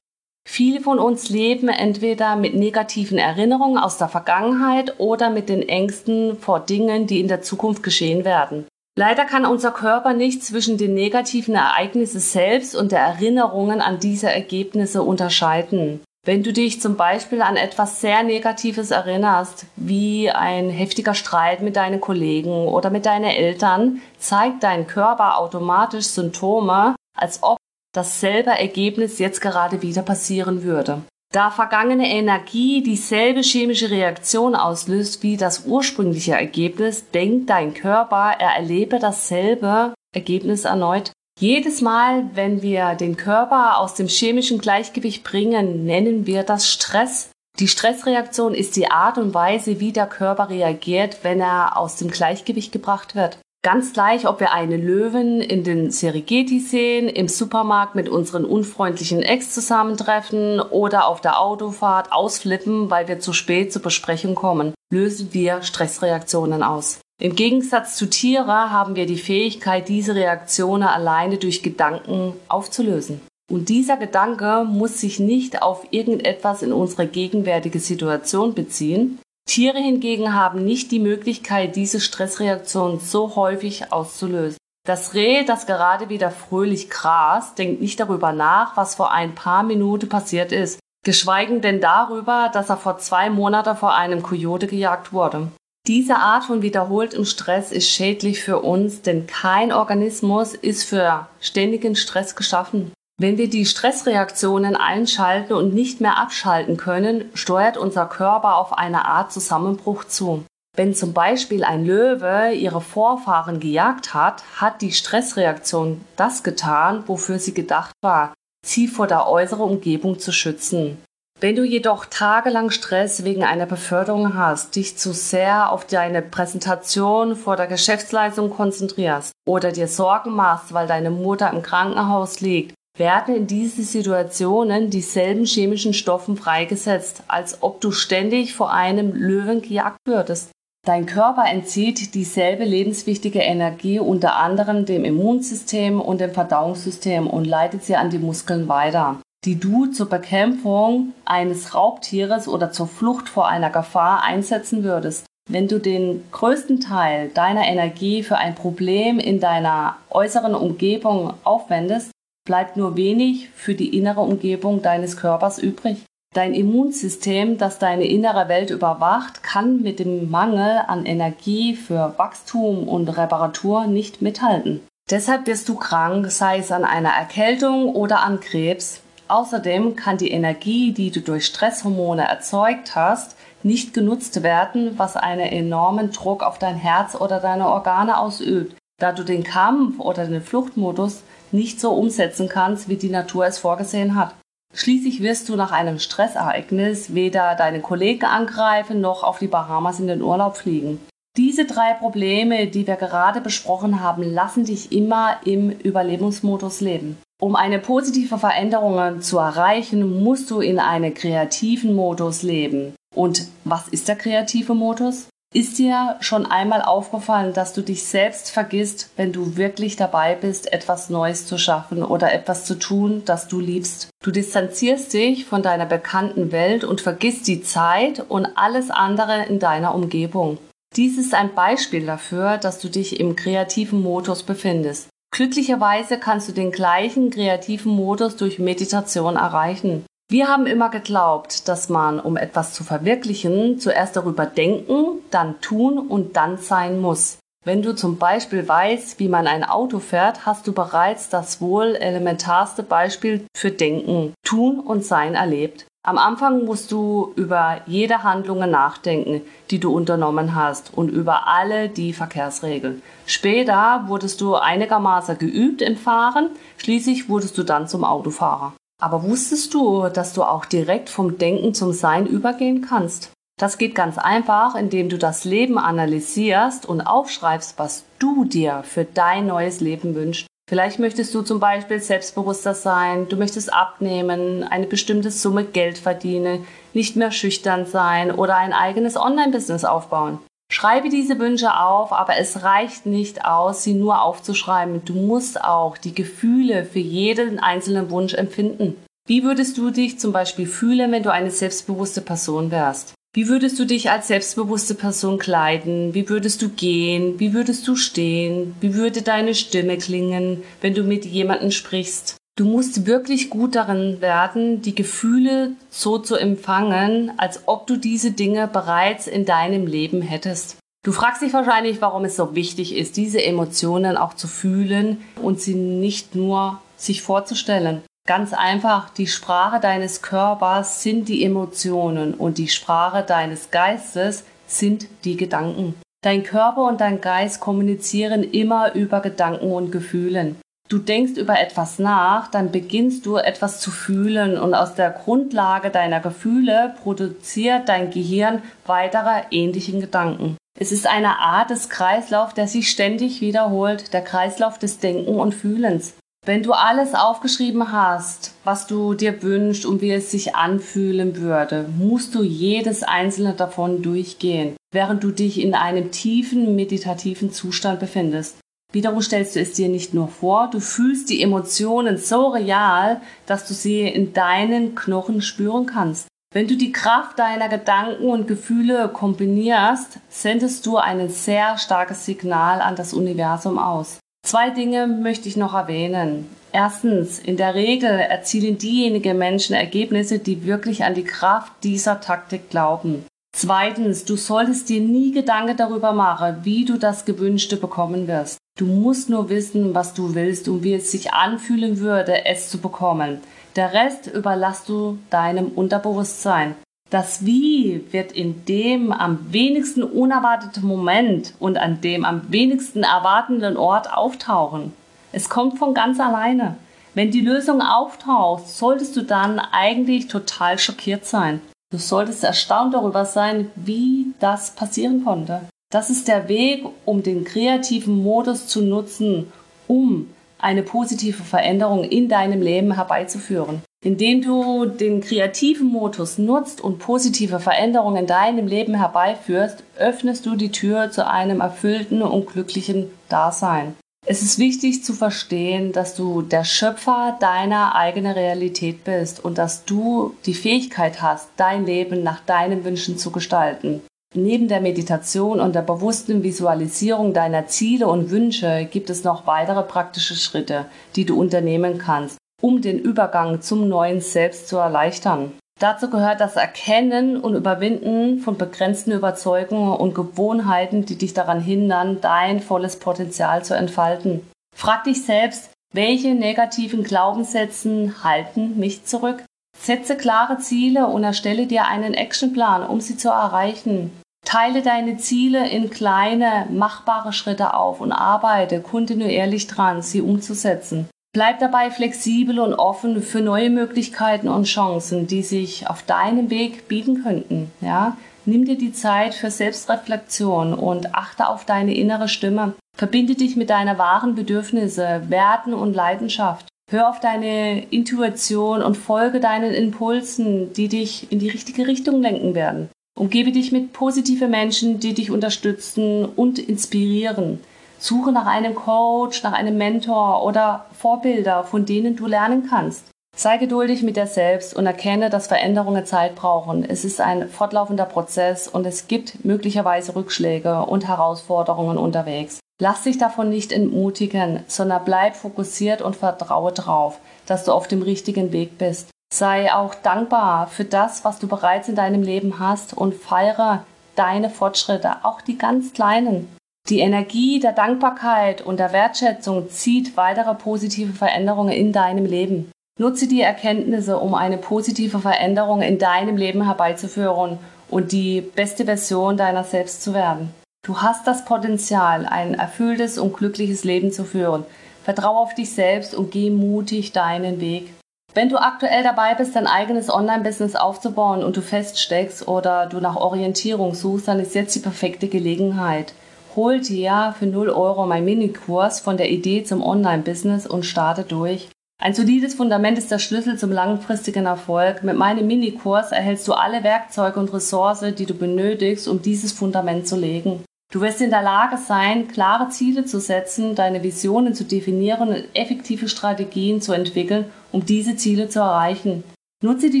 Viele 0.48 0.80
von 0.80 0.98
uns 0.98 1.28
leben 1.28 1.68
entweder 1.68 2.34
mit 2.34 2.54
negativen 2.54 3.18
Erinnerungen 3.18 3.78
aus 3.78 3.98
der 3.98 4.08
Vergangenheit 4.08 4.98
oder 4.98 5.30
mit 5.30 5.48
den 5.48 5.68
Ängsten 5.68 6.38
vor 6.38 6.60
Dingen, 6.60 7.06
die 7.06 7.20
in 7.20 7.28
der 7.28 7.42
Zukunft 7.42 7.82
geschehen 7.82 8.24
werden. 8.24 8.66
Leider 9.00 9.24
kann 9.24 9.46
unser 9.46 9.70
Körper 9.70 10.12
nicht 10.12 10.44
zwischen 10.44 10.76
den 10.76 10.92
negativen 10.92 11.54
Ereignissen 11.54 12.20
selbst 12.20 12.76
und 12.76 12.92
der 12.92 13.00
Erinnerungen 13.00 13.80
an 13.80 13.98
diese 13.98 14.30
Ergebnisse 14.30 15.02
unterscheiden. 15.02 16.02
Wenn 16.26 16.42
du 16.42 16.52
dich 16.52 16.82
zum 16.82 16.96
Beispiel 16.96 17.40
an 17.40 17.56
etwas 17.56 18.02
sehr 18.02 18.22
Negatives 18.22 18.90
erinnerst, 18.90 19.64
wie 19.76 20.30
ein 20.30 20.68
heftiger 20.68 21.14
Streit 21.14 21.62
mit 21.62 21.76
deinen 21.76 22.02
Kollegen 22.02 22.68
oder 22.68 22.90
mit 22.90 23.06
deinen 23.06 23.24
Eltern, 23.24 24.02
zeigt 24.18 24.64
dein 24.64 24.86
Körper 24.86 25.38
automatisch 25.38 26.04
Symptome, 26.04 26.94
als 27.16 27.42
ob 27.42 27.56
dasselbe 27.94 28.50
Ergebnis 28.50 29.18
jetzt 29.18 29.40
gerade 29.40 29.80
wieder 29.80 30.02
passieren 30.02 30.62
würde. 30.62 31.00
Da 31.32 31.50
vergangene 31.50 32.10
Energie 32.10 32.82
dieselbe 32.82 33.40
chemische 33.42 33.90
Reaktion 33.90 34.56
auslöst 34.56 35.22
wie 35.22 35.36
das 35.36 35.64
ursprüngliche 35.66 36.32
Ergebnis, 36.32 37.10
denkt 37.10 37.50
dein 37.50 37.72
Körper, 37.72 38.34
er 38.38 38.56
erlebe 38.56 38.98
dasselbe 38.98 39.94
Ergebnis 40.12 40.64
erneut 40.64 41.12
jedes 41.40 41.80
Mal, 41.80 42.28
wenn 42.34 42.60
wir 42.60 42.94
den 42.96 43.16
Körper 43.16 43.78
aus 43.78 43.94
dem 43.94 44.08
chemischen 44.08 44.58
Gleichgewicht 44.58 45.24
bringen, 45.24 45.86
nennen 45.86 46.26
wir 46.26 46.42
das 46.42 46.70
Stress. 46.70 47.30
Die 47.58 47.66
Stressreaktion 47.66 48.52
ist 48.52 48.76
die 48.76 48.90
Art 48.90 49.16
und 49.16 49.32
Weise, 49.32 49.80
wie 49.80 49.92
der 49.92 50.06
Körper 50.06 50.50
reagiert, 50.50 51.24
wenn 51.24 51.40
er 51.40 51.78
aus 51.78 51.96
dem 51.96 52.10
Gleichgewicht 52.10 52.72
gebracht 52.72 53.14
wird. 53.14 53.38
Ganz 53.62 53.92
gleich, 53.92 54.26
ob 54.26 54.40
wir 54.40 54.52
einen 54.52 54.82
Löwen 54.82 55.42
in 55.42 55.64
den 55.64 55.90
Serengeti 55.90 56.60
sehen, 56.60 57.10
im 57.10 57.28
Supermarkt 57.28 57.94
mit 57.94 58.08
unseren 58.08 58.46
unfreundlichen 58.46 59.22
Ex 59.22 59.50
zusammentreffen 59.52 60.60
oder 60.60 61.06
auf 61.06 61.20
der 61.20 61.38
Autofahrt 61.38 62.10
ausflippen, 62.10 62.88
weil 62.88 63.06
wir 63.06 63.20
zu 63.20 63.34
spät 63.34 63.70
zur 63.70 63.82
Besprechung 63.82 64.34
kommen, 64.34 64.72
lösen 64.90 65.28
wir 65.32 65.60
Stressreaktionen 65.60 66.62
aus. 66.62 67.00
Im 67.20 67.36
Gegensatz 67.36 67.96
zu 67.96 68.08
Tiere 68.08 68.70
haben 68.70 68.96
wir 68.96 69.04
die 69.04 69.18
Fähigkeit, 69.18 69.88
diese 69.90 70.14
Reaktionen 70.14 70.84
alleine 70.84 71.36
durch 71.36 71.62
Gedanken 71.62 72.32
aufzulösen. 72.48 73.20
Und 73.52 73.68
dieser 73.68 73.98
Gedanke 73.98 74.64
muss 74.66 75.00
sich 75.00 75.20
nicht 75.20 75.60
auf 75.60 75.86
irgendetwas 75.90 76.62
in 76.62 76.72
unsere 76.72 77.06
gegenwärtige 77.06 77.78
Situation 77.78 78.54
beziehen. 78.54 79.18
Tiere 79.50 79.80
hingegen 79.80 80.32
haben 80.32 80.64
nicht 80.64 80.92
die 80.92 81.00
Möglichkeit, 81.00 81.74
diese 81.74 81.98
Stressreaktion 81.98 83.00
so 83.00 83.34
häufig 83.34 83.92
auszulösen. 83.92 84.56
Das 84.86 85.14
Reh, 85.14 85.44
das 85.44 85.66
gerade 85.66 86.08
wieder 86.08 86.30
fröhlich 86.30 86.88
grast, 86.88 87.58
denkt 87.58 87.80
nicht 87.80 87.98
darüber 87.98 88.30
nach, 88.30 88.76
was 88.76 88.94
vor 88.94 89.10
ein 89.10 89.34
paar 89.34 89.64
Minuten 89.64 90.08
passiert 90.08 90.52
ist, 90.52 90.78
geschweigen 91.04 91.62
denn 91.62 91.80
darüber, 91.80 92.48
dass 92.52 92.70
er 92.70 92.76
vor 92.76 92.98
zwei 92.98 93.28
Monaten 93.28 93.76
vor 93.76 93.92
einem 93.92 94.22
Kojote 94.22 94.68
gejagt 94.68 95.12
wurde. 95.12 95.48
Diese 95.88 96.18
Art 96.18 96.44
von 96.44 96.62
wiederholtem 96.62 97.24
Stress 97.24 97.72
ist 97.72 97.90
schädlich 97.90 98.44
für 98.44 98.60
uns, 98.60 99.02
denn 99.02 99.26
kein 99.26 99.72
Organismus 99.72 100.54
ist 100.54 100.84
für 100.84 101.26
ständigen 101.40 101.96
Stress 101.96 102.36
geschaffen. 102.36 102.92
Wenn 103.20 103.36
wir 103.36 103.50
die 103.50 103.66
Stressreaktionen 103.66 104.76
einschalten 104.76 105.52
und 105.52 105.74
nicht 105.74 106.00
mehr 106.00 106.16
abschalten 106.16 106.78
können, 106.78 107.28
steuert 107.34 107.76
unser 107.76 108.06
Körper 108.06 108.56
auf 108.56 108.72
eine 108.72 109.04
Art 109.04 109.30
Zusammenbruch 109.30 110.04
zu. 110.04 110.46
Wenn 110.74 110.94
zum 110.94 111.12
Beispiel 111.12 111.62
ein 111.62 111.84
Löwe 111.84 112.52
ihre 112.54 112.80
Vorfahren 112.80 113.60
gejagt 113.60 114.14
hat, 114.14 114.42
hat 114.56 114.80
die 114.80 114.92
Stressreaktion 114.92 116.00
das 116.16 116.42
getan, 116.42 117.04
wofür 117.08 117.38
sie 117.38 117.52
gedacht 117.52 117.92
war, 118.00 118.32
sie 118.64 118.88
vor 118.88 119.06
der 119.06 119.28
äußeren 119.28 119.68
Umgebung 119.68 120.18
zu 120.18 120.32
schützen. 120.32 120.96
Wenn 121.38 121.56
du 121.56 121.62
jedoch 121.62 122.06
tagelang 122.06 122.70
Stress 122.70 123.24
wegen 123.24 123.44
einer 123.44 123.66
Beförderung 123.66 124.32
hast, 124.32 124.76
dich 124.76 124.96
zu 124.96 125.12
sehr 125.12 125.70
auf 125.72 125.86
deine 125.86 126.22
Präsentation 126.22 127.36
vor 127.36 127.56
der 127.56 127.66
Geschäftsleistung 127.66 128.48
konzentrierst 128.48 129.32
oder 129.46 129.72
dir 129.72 129.88
Sorgen 129.88 130.30
machst, 130.30 130.72
weil 130.72 130.86
deine 130.86 131.10
Mutter 131.10 131.50
im 131.50 131.60
Krankenhaus 131.60 132.40
liegt, 132.40 132.74
werden 133.00 133.34
in 133.34 133.46
diesen 133.48 133.82
Situationen 133.82 134.90
dieselben 134.90 135.44
chemischen 135.44 135.92
Stoffen 135.92 136.36
freigesetzt, 136.36 137.24
als 137.26 137.64
ob 137.64 137.80
du 137.80 137.90
ständig 137.90 138.54
vor 138.54 138.72
einem 138.72 139.12
Löwen 139.12 139.60
gejagt 139.60 139.98
würdest. 140.04 140.52
Dein 140.86 141.06
Körper 141.06 141.46
entzieht 141.50 142.14
dieselbe 142.14 142.64
lebenswichtige 142.64 143.40
Energie 143.40 143.98
unter 143.98 144.36
anderem 144.36 144.86
dem 144.86 145.04
Immunsystem 145.04 146.00
und 146.00 146.20
dem 146.20 146.30
Verdauungssystem 146.30 147.26
und 147.26 147.44
leitet 147.44 147.82
sie 147.82 147.96
an 147.96 148.10
die 148.10 148.20
Muskeln 148.20 148.68
weiter 148.68 149.20
die 149.44 149.58
du 149.58 149.86
zur 149.86 150.08
Bekämpfung 150.08 151.14
eines 151.24 151.74
Raubtieres 151.74 152.46
oder 152.46 152.72
zur 152.72 152.86
Flucht 152.86 153.28
vor 153.28 153.48
einer 153.48 153.70
Gefahr 153.70 154.22
einsetzen 154.22 154.84
würdest. 154.84 155.24
Wenn 155.48 155.66
du 155.66 155.78
den 155.78 156.24
größten 156.30 156.80
Teil 156.80 157.30
deiner 157.30 157.66
Energie 157.66 158.22
für 158.22 158.36
ein 158.36 158.54
Problem 158.54 159.18
in 159.18 159.40
deiner 159.40 159.96
äußeren 160.10 160.54
Umgebung 160.54 161.32
aufwendest, 161.42 162.10
bleibt 162.44 162.76
nur 162.76 162.96
wenig 162.96 163.50
für 163.54 163.74
die 163.74 163.96
innere 163.96 164.20
Umgebung 164.20 164.82
deines 164.82 165.16
Körpers 165.16 165.58
übrig. 165.58 166.04
Dein 166.34 166.54
Immunsystem, 166.54 167.58
das 167.58 167.78
deine 167.78 168.04
innere 168.04 168.48
Welt 168.48 168.70
überwacht, 168.70 169.42
kann 169.42 169.82
mit 169.82 169.98
dem 169.98 170.30
Mangel 170.30 170.82
an 170.86 171.04
Energie 171.04 171.74
für 171.74 172.14
Wachstum 172.18 172.88
und 172.88 173.08
Reparatur 173.08 173.86
nicht 173.86 174.22
mithalten. 174.22 174.80
Deshalb 175.10 175.46
wirst 175.48 175.68
du 175.68 175.74
krank, 175.74 176.30
sei 176.30 176.58
es 176.58 176.70
an 176.70 176.84
einer 176.84 177.10
Erkältung 177.10 177.94
oder 177.94 178.20
an 178.20 178.38
Krebs, 178.38 179.02
Außerdem 179.30 179.94
kann 179.94 180.18
die 180.18 180.32
Energie, 180.32 180.90
die 180.90 181.12
du 181.12 181.20
durch 181.20 181.46
Stresshormone 181.46 182.26
erzeugt 182.26 182.96
hast, 182.96 183.36
nicht 183.62 183.94
genutzt 183.94 184.42
werden, 184.42 184.98
was 184.98 185.16
einen 185.16 185.46
enormen 185.46 186.10
Druck 186.10 186.42
auf 186.42 186.58
dein 186.58 186.74
Herz 186.74 187.14
oder 187.14 187.38
deine 187.38 187.68
Organe 187.68 188.18
ausübt, 188.18 188.74
da 188.98 189.12
du 189.12 189.22
den 189.22 189.44
Kampf 189.44 190.00
oder 190.00 190.26
den 190.26 190.42
Fluchtmodus 190.42 191.22
nicht 191.52 191.80
so 191.80 191.92
umsetzen 191.92 192.48
kannst, 192.48 192.88
wie 192.88 192.96
die 192.96 193.08
Natur 193.08 193.46
es 193.46 193.58
vorgesehen 193.58 194.14
hat. 194.14 194.34
Schließlich 194.74 195.22
wirst 195.22 195.48
du 195.48 195.56
nach 195.56 195.72
einem 195.72 195.98
Stressereignis 195.98 197.14
weder 197.14 197.56
deine 197.56 197.80
Kollegen 197.80 198.24
angreifen 198.24 199.00
noch 199.00 199.24
auf 199.24 199.38
die 199.38 199.48
Bahamas 199.48 199.98
in 199.98 200.06
den 200.06 200.22
Urlaub 200.22 200.56
fliegen. 200.56 201.00
Diese 201.36 201.64
drei 201.64 201.94
Probleme, 201.94 202.66
die 202.66 202.86
wir 202.86 202.96
gerade 202.96 203.40
besprochen 203.40 204.00
haben, 204.00 204.22
lassen 204.22 204.64
dich 204.64 204.92
immer 204.92 205.36
im 205.44 205.70
Überlebensmodus 205.70 206.80
leben. 206.80 207.18
Um 207.40 207.56
eine 207.56 207.78
positive 207.78 208.36
Veränderung 208.36 209.22
zu 209.22 209.38
erreichen, 209.38 210.22
musst 210.22 210.50
du 210.50 210.60
in 210.60 210.78
einem 210.78 211.14
kreativen 211.14 211.94
Modus 211.94 212.42
leben. 212.42 212.94
Und 213.14 213.48
was 213.64 213.88
ist 213.88 214.08
der 214.08 214.16
kreative 214.16 214.74
Modus? 214.74 215.28
Ist 215.52 215.78
dir 215.78 216.16
schon 216.20 216.46
einmal 216.46 216.80
aufgefallen, 216.80 217.52
dass 217.52 217.72
du 217.72 217.82
dich 217.82 218.04
selbst 218.04 218.52
vergisst, 218.52 219.10
wenn 219.16 219.32
du 219.32 219.56
wirklich 219.56 219.96
dabei 219.96 220.36
bist, 220.36 220.72
etwas 220.72 221.10
Neues 221.10 221.44
zu 221.44 221.58
schaffen 221.58 222.04
oder 222.04 222.32
etwas 222.32 222.66
zu 222.66 222.78
tun, 222.78 223.22
das 223.24 223.48
du 223.48 223.58
liebst? 223.58 224.10
Du 224.22 224.30
distanzierst 224.30 225.12
dich 225.12 225.46
von 225.46 225.62
deiner 225.62 225.86
bekannten 225.86 226.52
Welt 226.52 226.84
und 226.84 227.00
vergisst 227.00 227.48
die 227.48 227.62
Zeit 227.62 228.24
und 228.28 228.46
alles 228.54 228.90
andere 228.90 229.46
in 229.46 229.58
deiner 229.58 229.92
Umgebung. 229.92 230.58
Dies 230.94 231.18
ist 231.18 231.34
ein 231.34 231.52
Beispiel 231.52 232.06
dafür, 232.06 232.56
dass 232.56 232.78
du 232.78 232.88
dich 232.88 233.18
im 233.18 233.34
kreativen 233.34 234.00
Modus 234.00 234.44
befindest. 234.44 235.08
Glücklicherweise 235.32 236.18
kannst 236.18 236.48
du 236.48 236.52
den 236.52 236.70
gleichen 236.70 237.30
kreativen 237.30 237.90
Modus 237.90 238.36
durch 238.36 238.60
Meditation 238.60 239.34
erreichen. 239.34 240.04
Wir 240.32 240.46
haben 240.46 240.68
immer 240.68 240.90
geglaubt, 240.90 241.66
dass 241.66 241.88
man, 241.88 242.20
um 242.20 242.36
etwas 242.36 242.72
zu 242.72 242.84
verwirklichen, 242.84 243.80
zuerst 243.80 244.14
darüber 244.14 244.46
denken, 244.46 245.18
dann 245.32 245.60
tun 245.60 245.98
und 245.98 246.36
dann 246.36 246.56
sein 246.56 247.00
muss. 247.00 247.38
Wenn 247.64 247.82
du 247.82 247.96
zum 247.96 248.16
Beispiel 248.16 248.68
weißt, 248.68 249.18
wie 249.18 249.28
man 249.28 249.48
ein 249.48 249.64
Auto 249.64 249.98
fährt, 249.98 250.46
hast 250.46 250.68
du 250.68 250.72
bereits 250.72 251.30
das 251.30 251.60
wohl 251.60 251.96
elementarste 251.96 252.84
Beispiel 252.84 253.44
für 253.56 253.72
Denken, 253.72 254.32
Tun 254.44 254.78
und 254.78 255.04
Sein 255.04 255.34
erlebt. 255.34 255.86
Am 256.04 256.16
Anfang 256.16 256.64
musst 256.64 256.92
du 256.92 257.32
über 257.34 257.80
jede 257.86 258.22
Handlung 258.22 258.60
nachdenken, 258.70 259.42
die 259.72 259.80
du 259.80 259.92
unternommen 259.92 260.54
hast 260.54 260.96
und 260.96 261.08
über 261.08 261.48
alle 261.48 261.88
die 261.88 262.12
Verkehrsregeln. 262.12 263.02
Später 263.26 264.04
wurdest 264.06 264.40
du 264.40 264.54
einigermaßen 264.54 265.38
geübt 265.38 265.82
im 265.82 265.96
Fahren, 265.96 266.50
schließlich 266.76 267.28
wurdest 267.28 267.58
du 267.58 267.64
dann 267.64 267.88
zum 267.88 268.04
Autofahrer. 268.04 268.74
Aber 269.00 269.22
wusstest 269.22 269.72
du, 269.72 270.08
dass 270.08 270.34
du 270.34 270.42
auch 270.42 270.66
direkt 270.66 271.08
vom 271.08 271.38
Denken 271.38 271.74
zum 271.74 271.92
Sein 271.92 272.26
übergehen 272.26 272.86
kannst? 272.86 273.30
Das 273.58 273.78
geht 273.78 273.94
ganz 273.94 274.18
einfach, 274.18 274.74
indem 274.74 275.08
du 275.08 275.18
das 275.18 275.44
Leben 275.44 275.78
analysierst 275.78 276.86
und 276.86 277.00
aufschreibst, 277.00 277.78
was 277.78 278.04
du 278.18 278.44
dir 278.44 278.82
für 278.84 279.04
dein 279.04 279.46
neues 279.46 279.80
Leben 279.80 280.14
wünschst. 280.14 280.46
Vielleicht 280.68 280.98
möchtest 280.98 281.34
du 281.34 281.42
zum 281.42 281.60
Beispiel 281.60 281.98
selbstbewusster 281.98 282.74
sein, 282.74 283.28
du 283.28 283.36
möchtest 283.36 283.72
abnehmen, 283.72 284.62
eine 284.62 284.86
bestimmte 284.86 285.30
Summe 285.30 285.64
Geld 285.64 285.98
verdienen, 285.98 286.64
nicht 286.94 287.16
mehr 287.16 287.32
schüchtern 287.32 287.86
sein 287.86 288.30
oder 288.30 288.56
ein 288.56 288.72
eigenes 288.72 289.16
Online-Business 289.16 289.84
aufbauen. 289.84 290.38
Schreibe 290.72 291.08
diese 291.08 291.36
Wünsche 291.40 291.76
auf, 291.76 292.12
aber 292.12 292.36
es 292.36 292.62
reicht 292.62 293.04
nicht 293.04 293.44
aus, 293.44 293.82
sie 293.82 293.92
nur 293.92 294.22
aufzuschreiben. 294.22 295.04
Du 295.04 295.14
musst 295.14 295.60
auch 295.62 295.98
die 295.98 296.14
Gefühle 296.14 296.84
für 296.84 297.00
jeden 297.00 297.58
einzelnen 297.58 298.08
Wunsch 298.10 298.34
empfinden. 298.34 298.96
Wie 299.26 299.42
würdest 299.42 299.76
du 299.78 299.90
dich 299.90 300.20
zum 300.20 300.32
Beispiel 300.32 300.66
fühlen, 300.66 301.10
wenn 301.10 301.24
du 301.24 301.32
eine 301.32 301.50
selbstbewusste 301.50 302.20
Person 302.20 302.70
wärst? 302.70 303.14
Wie 303.32 303.48
würdest 303.48 303.80
du 303.80 303.84
dich 303.84 304.10
als 304.10 304.28
selbstbewusste 304.28 304.94
Person 304.94 305.38
kleiden? 305.38 306.14
Wie 306.14 306.28
würdest 306.28 306.62
du 306.62 306.68
gehen? 306.68 307.38
Wie 307.40 307.52
würdest 307.52 307.86
du 307.88 307.96
stehen? 307.96 308.76
Wie 308.80 308.94
würde 308.94 309.22
deine 309.22 309.56
Stimme 309.56 309.98
klingen, 309.98 310.62
wenn 310.80 310.94
du 310.94 311.02
mit 311.02 311.24
jemandem 311.24 311.72
sprichst? 311.72 312.39
Du 312.60 312.66
musst 312.66 313.06
wirklich 313.06 313.48
gut 313.48 313.74
darin 313.74 314.20
werden, 314.20 314.82
die 314.82 314.94
Gefühle 314.94 315.70
so 315.88 316.18
zu 316.18 316.36
empfangen, 316.36 317.32
als 317.38 317.62
ob 317.64 317.86
du 317.86 317.96
diese 317.96 318.32
Dinge 318.32 318.68
bereits 318.68 319.26
in 319.26 319.46
deinem 319.46 319.86
Leben 319.86 320.20
hättest. 320.20 320.76
Du 321.02 321.12
fragst 321.12 321.40
dich 321.40 321.54
wahrscheinlich, 321.54 322.02
warum 322.02 322.26
es 322.26 322.36
so 322.36 322.54
wichtig 322.54 322.94
ist, 322.94 323.16
diese 323.16 323.42
Emotionen 323.42 324.18
auch 324.18 324.34
zu 324.34 324.46
fühlen 324.46 325.22
und 325.40 325.58
sie 325.58 325.74
nicht 325.74 326.34
nur 326.34 326.82
sich 326.98 327.22
vorzustellen. 327.22 328.02
Ganz 328.28 328.52
einfach, 328.52 329.08
die 329.08 329.26
Sprache 329.26 329.80
deines 329.80 330.20
Körpers 330.20 331.02
sind 331.02 331.30
die 331.30 331.42
Emotionen 331.42 332.34
und 332.34 332.58
die 332.58 332.68
Sprache 332.68 333.22
deines 333.22 333.70
Geistes 333.70 334.44
sind 334.66 335.06
die 335.24 335.38
Gedanken. 335.38 335.94
Dein 336.22 336.42
Körper 336.42 336.86
und 336.86 337.00
dein 337.00 337.22
Geist 337.22 337.58
kommunizieren 337.58 338.42
immer 338.42 338.94
über 338.94 339.20
Gedanken 339.20 339.72
und 339.72 339.90
Gefühlen. 339.92 340.56
Du 340.90 340.98
denkst 340.98 341.38
über 341.38 341.60
etwas 341.60 342.00
nach, 342.00 342.48
dann 342.48 342.72
beginnst 342.72 343.24
du 343.24 343.36
etwas 343.36 343.78
zu 343.78 343.92
fühlen 343.92 344.58
und 344.58 344.74
aus 344.74 344.96
der 344.96 345.10
Grundlage 345.10 345.90
deiner 345.90 346.18
Gefühle 346.18 346.96
produziert 347.00 347.88
dein 347.88 348.10
Gehirn 348.10 348.60
weitere 348.86 349.42
ähnlichen 349.52 350.00
Gedanken. 350.00 350.56
Es 350.76 350.90
ist 350.90 351.06
eine 351.06 351.38
Art 351.38 351.70
des 351.70 351.90
Kreislaufs, 351.90 352.54
der 352.54 352.66
sich 352.66 352.90
ständig 352.90 353.40
wiederholt, 353.40 354.12
der 354.12 354.22
Kreislauf 354.22 354.80
des 354.80 354.98
Denken 354.98 355.36
und 355.36 355.54
Fühlens. 355.54 356.14
Wenn 356.44 356.64
du 356.64 356.72
alles 356.72 357.14
aufgeschrieben 357.14 357.92
hast, 357.92 358.54
was 358.64 358.88
du 358.88 359.14
dir 359.14 359.44
wünschst 359.44 359.86
und 359.86 360.00
wie 360.00 360.10
es 360.10 360.32
sich 360.32 360.56
anfühlen 360.56 361.36
würde, 361.36 361.88
musst 361.98 362.34
du 362.34 362.42
jedes 362.42 363.04
einzelne 363.04 363.52
davon 363.52 364.02
durchgehen, 364.02 364.74
während 364.90 365.22
du 365.22 365.30
dich 365.30 365.60
in 365.60 365.74
einem 365.74 366.10
tiefen 366.10 366.74
meditativen 366.74 367.52
Zustand 367.52 368.00
befindest. 368.00 368.56
Wiederum 368.92 369.22
stellst 369.22 369.54
du 369.54 369.60
es 369.60 369.72
dir 369.72 369.88
nicht 369.88 370.14
nur 370.14 370.28
vor, 370.28 370.68
du 370.70 370.80
fühlst 370.80 371.30
die 371.30 371.42
Emotionen 371.42 372.18
so 372.18 372.48
real, 372.48 373.20
dass 373.46 373.68
du 373.68 373.74
sie 373.74 374.02
in 374.02 374.32
deinen 374.32 374.94
Knochen 374.96 375.42
spüren 375.42 375.86
kannst. 375.86 376.26
Wenn 376.52 376.66
du 376.66 376.76
die 376.76 376.90
Kraft 376.90 377.38
deiner 377.38 377.68
Gedanken 377.68 378.24
und 378.24 378.48
Gefühle 378.48 379.08
kombinierst, 379.08 380.18
sendest 380.28 380.84
du 380.84 380.96
ein 380.96 381.28
sehr 381.28 381.78
starkes 381.78 382.26
Signal 382.26 382.80
an 382.80 382.96
das 382.96 383.14
Universum 383.14 383.78
aus. 383.78 384.18
Zwei 384.44 384.70
Dinge 384.70 385.06
möchte 385.06 385.48
ich 385.48 385.56
noch 385.56 385.74
erwähnen. 385.74 386.48
Erstens, 386.72 387.38
in 387.38 387.56
der 387.56 387.74
Regel 387.74 388.10
erzielen 388.10 388.78
diejenigen 388.78 389.38
Menschen 389.38 389.76
Ergebnisse, 389.76 390.40
die 390.40 390.66
wirklich 390.66 391.04
an 391.04 391.14
die 391.14 391.24
Kraft 391.24 391.72
dieser 391.84 392.20
Taktik 392.20 392.70
glauben. 392.70 393.24
Zweitens, 393.52 394.24
du 394.24 394.36
solltest 394.36 394.88
dir 394.88 395.00
nie 395.00 395.32
Gedanken 395.32 395.76
darüber 395.76 396.12
machen, 396.12 396.58
wie 396.62 396.84
du 396.84 396.96
das 396.96 397.24
Gewünschte 397.24 397.76
bekommen 397.76 398.26
wirst. 398.26 398.58
Du 398.80 398.86
musst 398.86 399.28
nur 399.28 399.50
wissen, 399.50 399.94
was 399.94 400.14
du 400.14 400.34
willst 400.34 400.66
und 400.66 400.82
wie 400.82 400.94
es 400.94 401.10
sich 401.10 401.34
anfühlen 401.34 401.98
würde, 401.98 402.46
es 402.46 402.70
zu 402.70 402.78
bekommen. 402.78 403.42
Der 403.76 403.92
Rest 403.92 404.26
überlasst 404.26 404.88
du 404.88 405.18
deinem 405.28 405.68
Unterbewusstsein. 405.68 406.76
Das 407.10 407.44
Wie 407.44 408.06
wird 408.10 408.32
in 408.32 408.64
dem 408.64 409.12
am 409.12 409.52
wenigsten 409.52 410.02
unerwarteten 410.02 410.88
Moment 410.88 411.52
und 411.58 411.76
an 411.76 412.00
dem 412.00 412.24
am 412.24 412.50
wenigsten 412.50 413.02
erwartenden 413.02 413.76
Ort 413.76 414.10
auftauchen. 414.10 414.94
Es 415.30 415.50
kommt 415.50 415.78
von 415.78 415.92
ganz 415.92 416.18
alleine. 416.18 416.76
Wenn 417.12 417.30
die 417.30 417.42
Lösung 417.42 417.82
auftaucht, 417.82 418.66
solltest 418.66 419.14
du 419.14 419.20
dann 419.20 419.58
eigentlich 419.58 420.28
total 420.28 420.78
schockiert 420.78 421.26
sein. 421.26 421.60
Du 421.92 421.98
solltest 421.98 422.44
erstaunt 422.44 422.94
darüber 422.94 423.26
sein, 423.26 423.70
wie 423.74 424.32
das 424.40 424.70
passieren 424.70 425.22
konnte. 425.22 425.68
Das 425.90 426.08
ist 426.08 426.28
der 426.28 426.48
Weg, 426.48 426.84
um 427.04 427.24
den 427.24 427.44
kreativen 427.44 428.22
Modus 428.22 428.68
zu 428.68 428.80
nutzen, 428.80 429.52
um 429.88 430.28
eine 430.60 430.84
positive 430.84 431.42
Veränderung 431.42 432.04
in 432.04 432.28
deinem 432.28 432.62
Leben 432.62 432.94
herbeizuführen. 432.94 433.82
Indem 434.02 434.40
du 434.40 434.86
den 434.86 435.20
kreativen 435.20 435.88
Modus 435.88 436.38
nutzt 436.38 436.80
und 436.80 437.00
positive 437.00 437.58
Veränderungen 437.58 438.18
in 438.18 438.26
deinem 438.28 438.68
Leben 438.68 438.94
herbeiführst, 438.94 439.82
öffnest 439.98 440.46
du 440.46 440.54
die 440.54 440.70
Tür 440.70 441.10
zu 441.10 441.26
einem 441.26 441.60
erfüllten 441.60 442.22
und 442.22 442.46
glücklichen 442.46 443.10
Dasein. 443.28 443.96
Es 444.24 444.42
ist 444.42 444.58
wichtig 444.58 445.02
zu 445.02 445.12
verstehen, 445.12 445.92
dass 445.92 446.14
du 446.14 446.42
der 446.42 446.64
Schöpfer 446.64 447.36
deiner 447.40 447.96
eigenen 447.96 448.32
Realität 448.32 449.02
bist 449.02 449.44
und 449.44 449.58
dass 449.58 449.84
du 449.86 450.34
die 450.46 450.54
Fähigkeit 450.54 451.20
hast, 451.20 451.48
dein 451.56 451.84
Leben 451.84 452.22
nach 452.22 452.40
deinen 452.40 452.84
Wünschen 452.84 453.18
zu 453.18 453.32
gestalten. 453.32 454.02
Neben 454.36 454.68
der 454.68 454.80
Meditation 454.80 455.58
und 455.60 455.74
der 455.74 455.82
bewussten 455.82 456.44
Visualisierung 456.44 457.34
deiner 457.34 457.66
Ziele 457.66 458.06
und 458.06 458.30
Wünsche 458.30 458.86
gibt 458.88 459.10
es 459.10 459.24
noch 459.24 459.48
weitere 459.48 459.82
praktische 459.82 460.36
Schritte, 460.36 460.86
die 461.16 461.24
du 461.24 461.36
unternehmen 461.36 461.98
kannst, 461.98 462.38
um 462.62 462.80
den 462.80 463.00
Übergang 463.00 463.60
zum 463.60 463.88
neuen 463.88 464.20
Selbst 464.20 464.68
zu 464.68 464.76
erleichtern. 464.76 465.50
Dazu 465.80 466.10
gehört 466.10 466.40
das 466.40 466.54
Erkennen 466.54 467.38
und 467.38 467.56
Überwinden 467.56 468.38
von 468.38 468.56
begrenzten 468.56 469.10
Überzeugungen 469.10 469.96
und 469.96 470.14
Gewohnheiten, 470.14 471.06
die 471.06 471.16
dich 471.16 471.34
daran 471.34 471.60
hindern, 471.60 472.20
dein 472.20 472.60
volles 472.60 473.00
Potenzial 473.00 473.64
zu 473.64 473.74
entfalten. 473.74 474.48
Frag 474.76 475.04
dich 475.04 475.24
selbst, 475.24 475.70
welche 475.92 476.36
negativen 476.36 477.02
Glaubenssätzen 477.02 478.22
halten 478.22 478.78
mich 478.78 479.06
zurück? 479.06 479.42
Setze 479.76 480.16
klare 480.16 480.58
Ziele 480.58 481.06
und 481.06 481.24
erstelle 481.24 481.66
dir 481.66 481.86
einen 481.86 482.14
Actionplan, 482.14 482.86
um 482.86 483.00
sie 483.00 483.16
zu 483.16 483.30
erreichen. 483.30 484.12
Teile 484.44 484.82
deine 484.82 485.16
Ziele 485.16 485.68
in 485.68 485.90
kleine, 485.90 486.66
machbare 486.70 487.32
Schritte 487.32 487.74
auf 487.74 488.00
und 488.00 488.10
arbeite 488.10 488.80
kontinuierlich 488.80 489.68
dran, 489.68 490.02
sie 490.02 490.20
umzusetzen. 490.20 491.08
Bleib 491.32 491.60
dabei 491.60 491.92
flexibel 491.92 492.58
und 492.58 492.74
offen 492.74 493.22
für 493.22 493.40
neue 493.40 493.70
Möglichkeiten 493.70 494.48
und 494.48 494.64
Chancen, 494.64 495.28
die 495.28 495.42
sich 495.42 495.88
auf 495.88 496.02
deinem 496.02 496.50
Weg 496.50 496.88
bieten 496.88 497.22
könnten. 497.22 497.70
Ja? 497.80 498.16
Nimm 498.44 498.64
dir 498.64 498.76
die 498.76 498.92
Zeit 498.92 499.34
für 499.34 499.52
Selbstreflexion 499.52 500.74
und 500.74 501.14
achte 501.14 501.46
auf 501.46 501.64
deine 501.64 501.94
innere 501.94 502.26
Stimme. 502.26 502.74
Verbinde 502.96 503.36
dich 503.36 503.54
mit 503.54 503.70
deiner 503.70 503.98
wahren 503.98 504.34
Bedürfnisse, 504.34 505.22
Werten 505.28 505.74
und 505.74 505.94
Leidenschaft. 505.94 506.66
Hör 506.90 507.08
auf 507.08 507.20
deine 507.20 507.84
Intuition 507.84 508.82
und 508.82 508.96
folge 508.96 509.38
deinen 509.38 509.72
Impulsen, 509.72 510.72
die 510.72 510.88
dich 510.88 511.30
in 511.30 511.38
die 511.38 511.50
richtige 511.50 511.86
Richtung 511.86 512.20
lenken 512.20 512.56
werden. 512.56 512.88
Umgebe 513.20 513.52
dich 513.52 513.70
mit 513.70 513.92
positiven 513.92 514.50
Menschen, 514.50 514.98
die 514.98 515.12
dich 515.12 515.30
unterstützen 515.30 516.24
und 516.24 516.58
inspirieren. 516.58 517.60
Suche 517.98 518.32
nach 518.32 518.46
einem 518.46 518.74
Coach, 518.74 519.42
nach 519.42 519.52
einem 519.52 519.76
Mentor 519.76 520.42
oder 520.42 520.86
Vorbilder, 520.98 521.64
von 521.64 521.84
denen 521.84 522.16
du 522.16 522.26
lernen 522.26 522.66
kannst. 522.70 523.04
Sei 523.36 523.58
geduldig 523.58 524.02
mit 524.02 524.16
dir 524.16 524.26
selbst 524.26 524.74
und 524.74 524.86
erkenne, 524.86 525.28
dass 525.28 525.48
Veränderungen 525.48 526.06
Zeit 526.06 526.34
brauchen. 526.34 526.82
Es 526.82 527.04
ist 527.04 527.20
ein 527.20 527.50
fortlaufender 527.50 528.06
Prozess 528.06 528.66
und 528.68 528.86
es 528.86 529.06
gibt 529.06 529.44
möglicherweise 529.44 530.16
Rückschläge 530.16 530.86
und 530.86 531.06
Herausforderungen 531.06 531.98
unterwegs. 531.98 532.58
Lass 532.80 533.02
dich 533.02 533.18
davon 533.18 533.50
nicht 533.50 533.70
entmutigen, 533.70 534.64
sondern 534.66 535.04
bleib 535.04 535.36
fokussiert 535.36 536.00
und 536.00 536.16
vertraue 536.16 536.72
darauf, 536.72 537.18
dass 537.44 537.64
du 537.64 537.72
auf 537.72 537.86
dem 537.86 538.00
richtigen 538.00 538.50
Weg 538.52 538.78
bist. 538.78 539.10
Sei 539.32 539.72
auch 539.72 539.94
dankbar 539.94 540.66
für 540.66 540.84
das, 540.84 541.24
was 541.24 541.38
du 541.38 541.46
bereits 541.46 541.88
in 541.88 541.94
deinem 541.94 542.22
Leben 542.22 542.58
hast 542.58 542.94
und 542.94 543.14
feiere 543.14 543.84
deine 544.16 544.50
Fortschritte, 544.50 545.24
auch 545.24 545.40
die 545.40 545.56
ganz 545.56 545.92
kleinen. 545.92 546.48
Die 546.88 546.98
Energie 546.98 547.60
der 547.60 547.72
Dankbarkeit 547.72 548.60
und 548.60 548.80
der 548.80 548.92
Wertschätzung 548.92 549.70
zieht 549.70 550.16
weitere 550.16 550.54
positive 550.54 551.12
Veränderungen 551.12 551.72
in 551.72 551.92
deinem 551.92 552.26
Leben. 552.26 552.72
Nutze 552.98 553.28
die 553.28 553.40
Erkenntnisse, 553.40 554.18
um 554.18 554.34
eine 554.34 554.58
positive 554.58 555.20
Veränderung 555.20 555.80
in 555.80 555.98
deinem 555.98 556.36
Leben 556.36 556.64
herbeizuführen 556.64 557.58
und 557.88 558.12
die 558.12 558.40
beste 558.40 558.84
Version 558.84 559.36
deiner 559.36 559.62
selbst 559.62 560.02
zu 560.02 560.12
werden. 560.12 560.52
Du 560.84 561.02
hast 561.02 561.26
das 561.26 561.44
Potenzial, 561.44 562.26
ein 562.26 562.54
erfülltes 562.54 563.18
und 563.18 563.36
glückliches 563.36 563.84
Leben 563.84 564.10
zu 564.10 564.24
führen. 564.24 564.66
Vertraue 565.04 565.38
auf 565.38 565.54
dich 565.54 565.72
selbst 565.72 566.14
und 566.14 566.30
geh 566.30 566.50
mutig 566.50 567.12
deinen 567.12 567.60
Weg. 567.60 567.92
Wenn 568.32 568.48
du 568.48 568.58
aktuell 568.58 569.02
dabei 569.02 569.34
bist, 569.34 569.56
dein 569.56 569.66
eigenes 569.66 570.08
Online-Business 570.08 570.76
aufzubauen 570.76 571.42
und 571.42 571.56
du 571.56 571.62
feststeckst 571.62 572.46
oder 572.46 572.86
du 572.86 573.00
nach 573.00 573.16
Orientierung 573.16 573.94
suchst, 573.94 574.28
dann 574.28 574.38
ist 574.38 574.54
jetzt 574.54 574.74
die 574.76 574.80
perfekte 574.80 575.26
Gelegenheit. 575.26 576.14
Hol 576.54 576.80
dir 576.80 577.34
für 577.36 577.46
0 577.46 577.70
Euro 577.70 578.06
mein 578.06 578.24
Minikurs 578.24 579.00
von 579.00 579.16
der 579.16 579.30
Idee 579.30 579.64
zum 579.64 579.82
Online-Business 579.82 580.68
und 580.68 580.84
starte 580.84 581.24
durch. 581.24 581.68
Ein 582.00 582.14
solides 582.14 582.54
Fundament 582.54 582.98
ist 582.98 583.10
der 583.10 583.18
Schlüssel 583.18 583.58
zum 583.58 583.72
langfristigen 583.72 584.46
Erfolg. 584.46 585.02
Mit 585.02 585.16
meinem 585.16 585.48
Minikurs 585.48 586.12
erhältst 586.12 586.46
du 586.46 586.52
alle 586.52 586.84
Werkzeuge 586.84 587.38
und 587.38 587.52
Ressourcen, 587.52 588.14
die 588.14 588.26
du 588.26 588.34
benötigst, 588.34 589.08
um 589.08 589.22
dieses 589.22 589.52
Fundament 589.52 590.06
zu 590.06 590.16
legen. 590.16 590.64
Du 590.92 591.00
wirst 591.00 591.20
in 591.20 591.30
der 591.30 591.42
Lage 591.42 591.76
sein, 591.76 592.26
klare 592.26 592.68
Ziele 592.68 593.04
zu 593.04 593.20
setzen, 593.20 593.76
deine 593.76 594.02
Visionen 594.02 594.54
zu 594.54 594.64
definieren 594.64 595.28
und 595.28 595.44
effektive 595.54 596.08
Strategien 596.08 596.80
zu 596.80 596.92
entwickeln, 596.92 597.44
um 597.70 597.86
diese 597.86 598.16
Ziele 598.16 598.48
zu 598.48 598.58
erreichen. 598.58 599.22
Nutze 599.62 599.90
die 599.90 600.00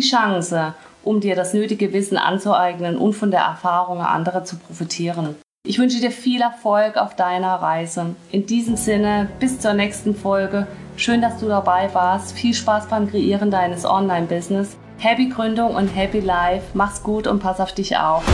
Chance 0.00 0.74
um 1.02 1.20
dir 1.20 1.34
das 1.34 1.54
nötige 1.54 1.92
Wissen 1.92 2.18
anzueignen 2.18 2.98
und 2.98 3.14
von 3.14 3.30
der 3.30 3.40
Erfahrung 3.40 4.00
anderer 4.00 4.44
zu 4.44 4.56
profitieren. 4.56 5.36
Ich 5.66 5.78
wünsche 5.78 6.00
dir 6.00 6.10
viel 6.10 6.40
Erfolg 6.40 6.96
auf 6.96 7.14
deiner 7.16 7.54
Reise. 7.54 8.14
In 8.30 8.46
diesem 8.46 8.76
Sinne, 8.76 9.28
bis 9.38 9.60
zur 9.60 9.74
nächsten 9.74 10.14
Folge. 10.14 10.66
Schön, 10.96 11.22
dass 11.22 11.38
du 11.38 11.48
dabei 11.48 11.88
warst. 11.94 12.32
Viel 12.32 12.52
Spaß 12.52 12.88
beim 12.88 13.08
Kreieren 13.08 13.50
deines 13.50 13.84
Online-Business. 13.84 14.76
Happy 14.98 15.28
Gründung 15.28 15.74
und 15.74 15.88
Happy 15.88 16.20
Life. 16.20 16.66
Mach's 16.74 17.02
gut 17.02 17.26
und 17.26 17.40
pass 17.40 17.60
auf 17.60 17.72
dich 17.72 17.96
auf. 17.96 18.24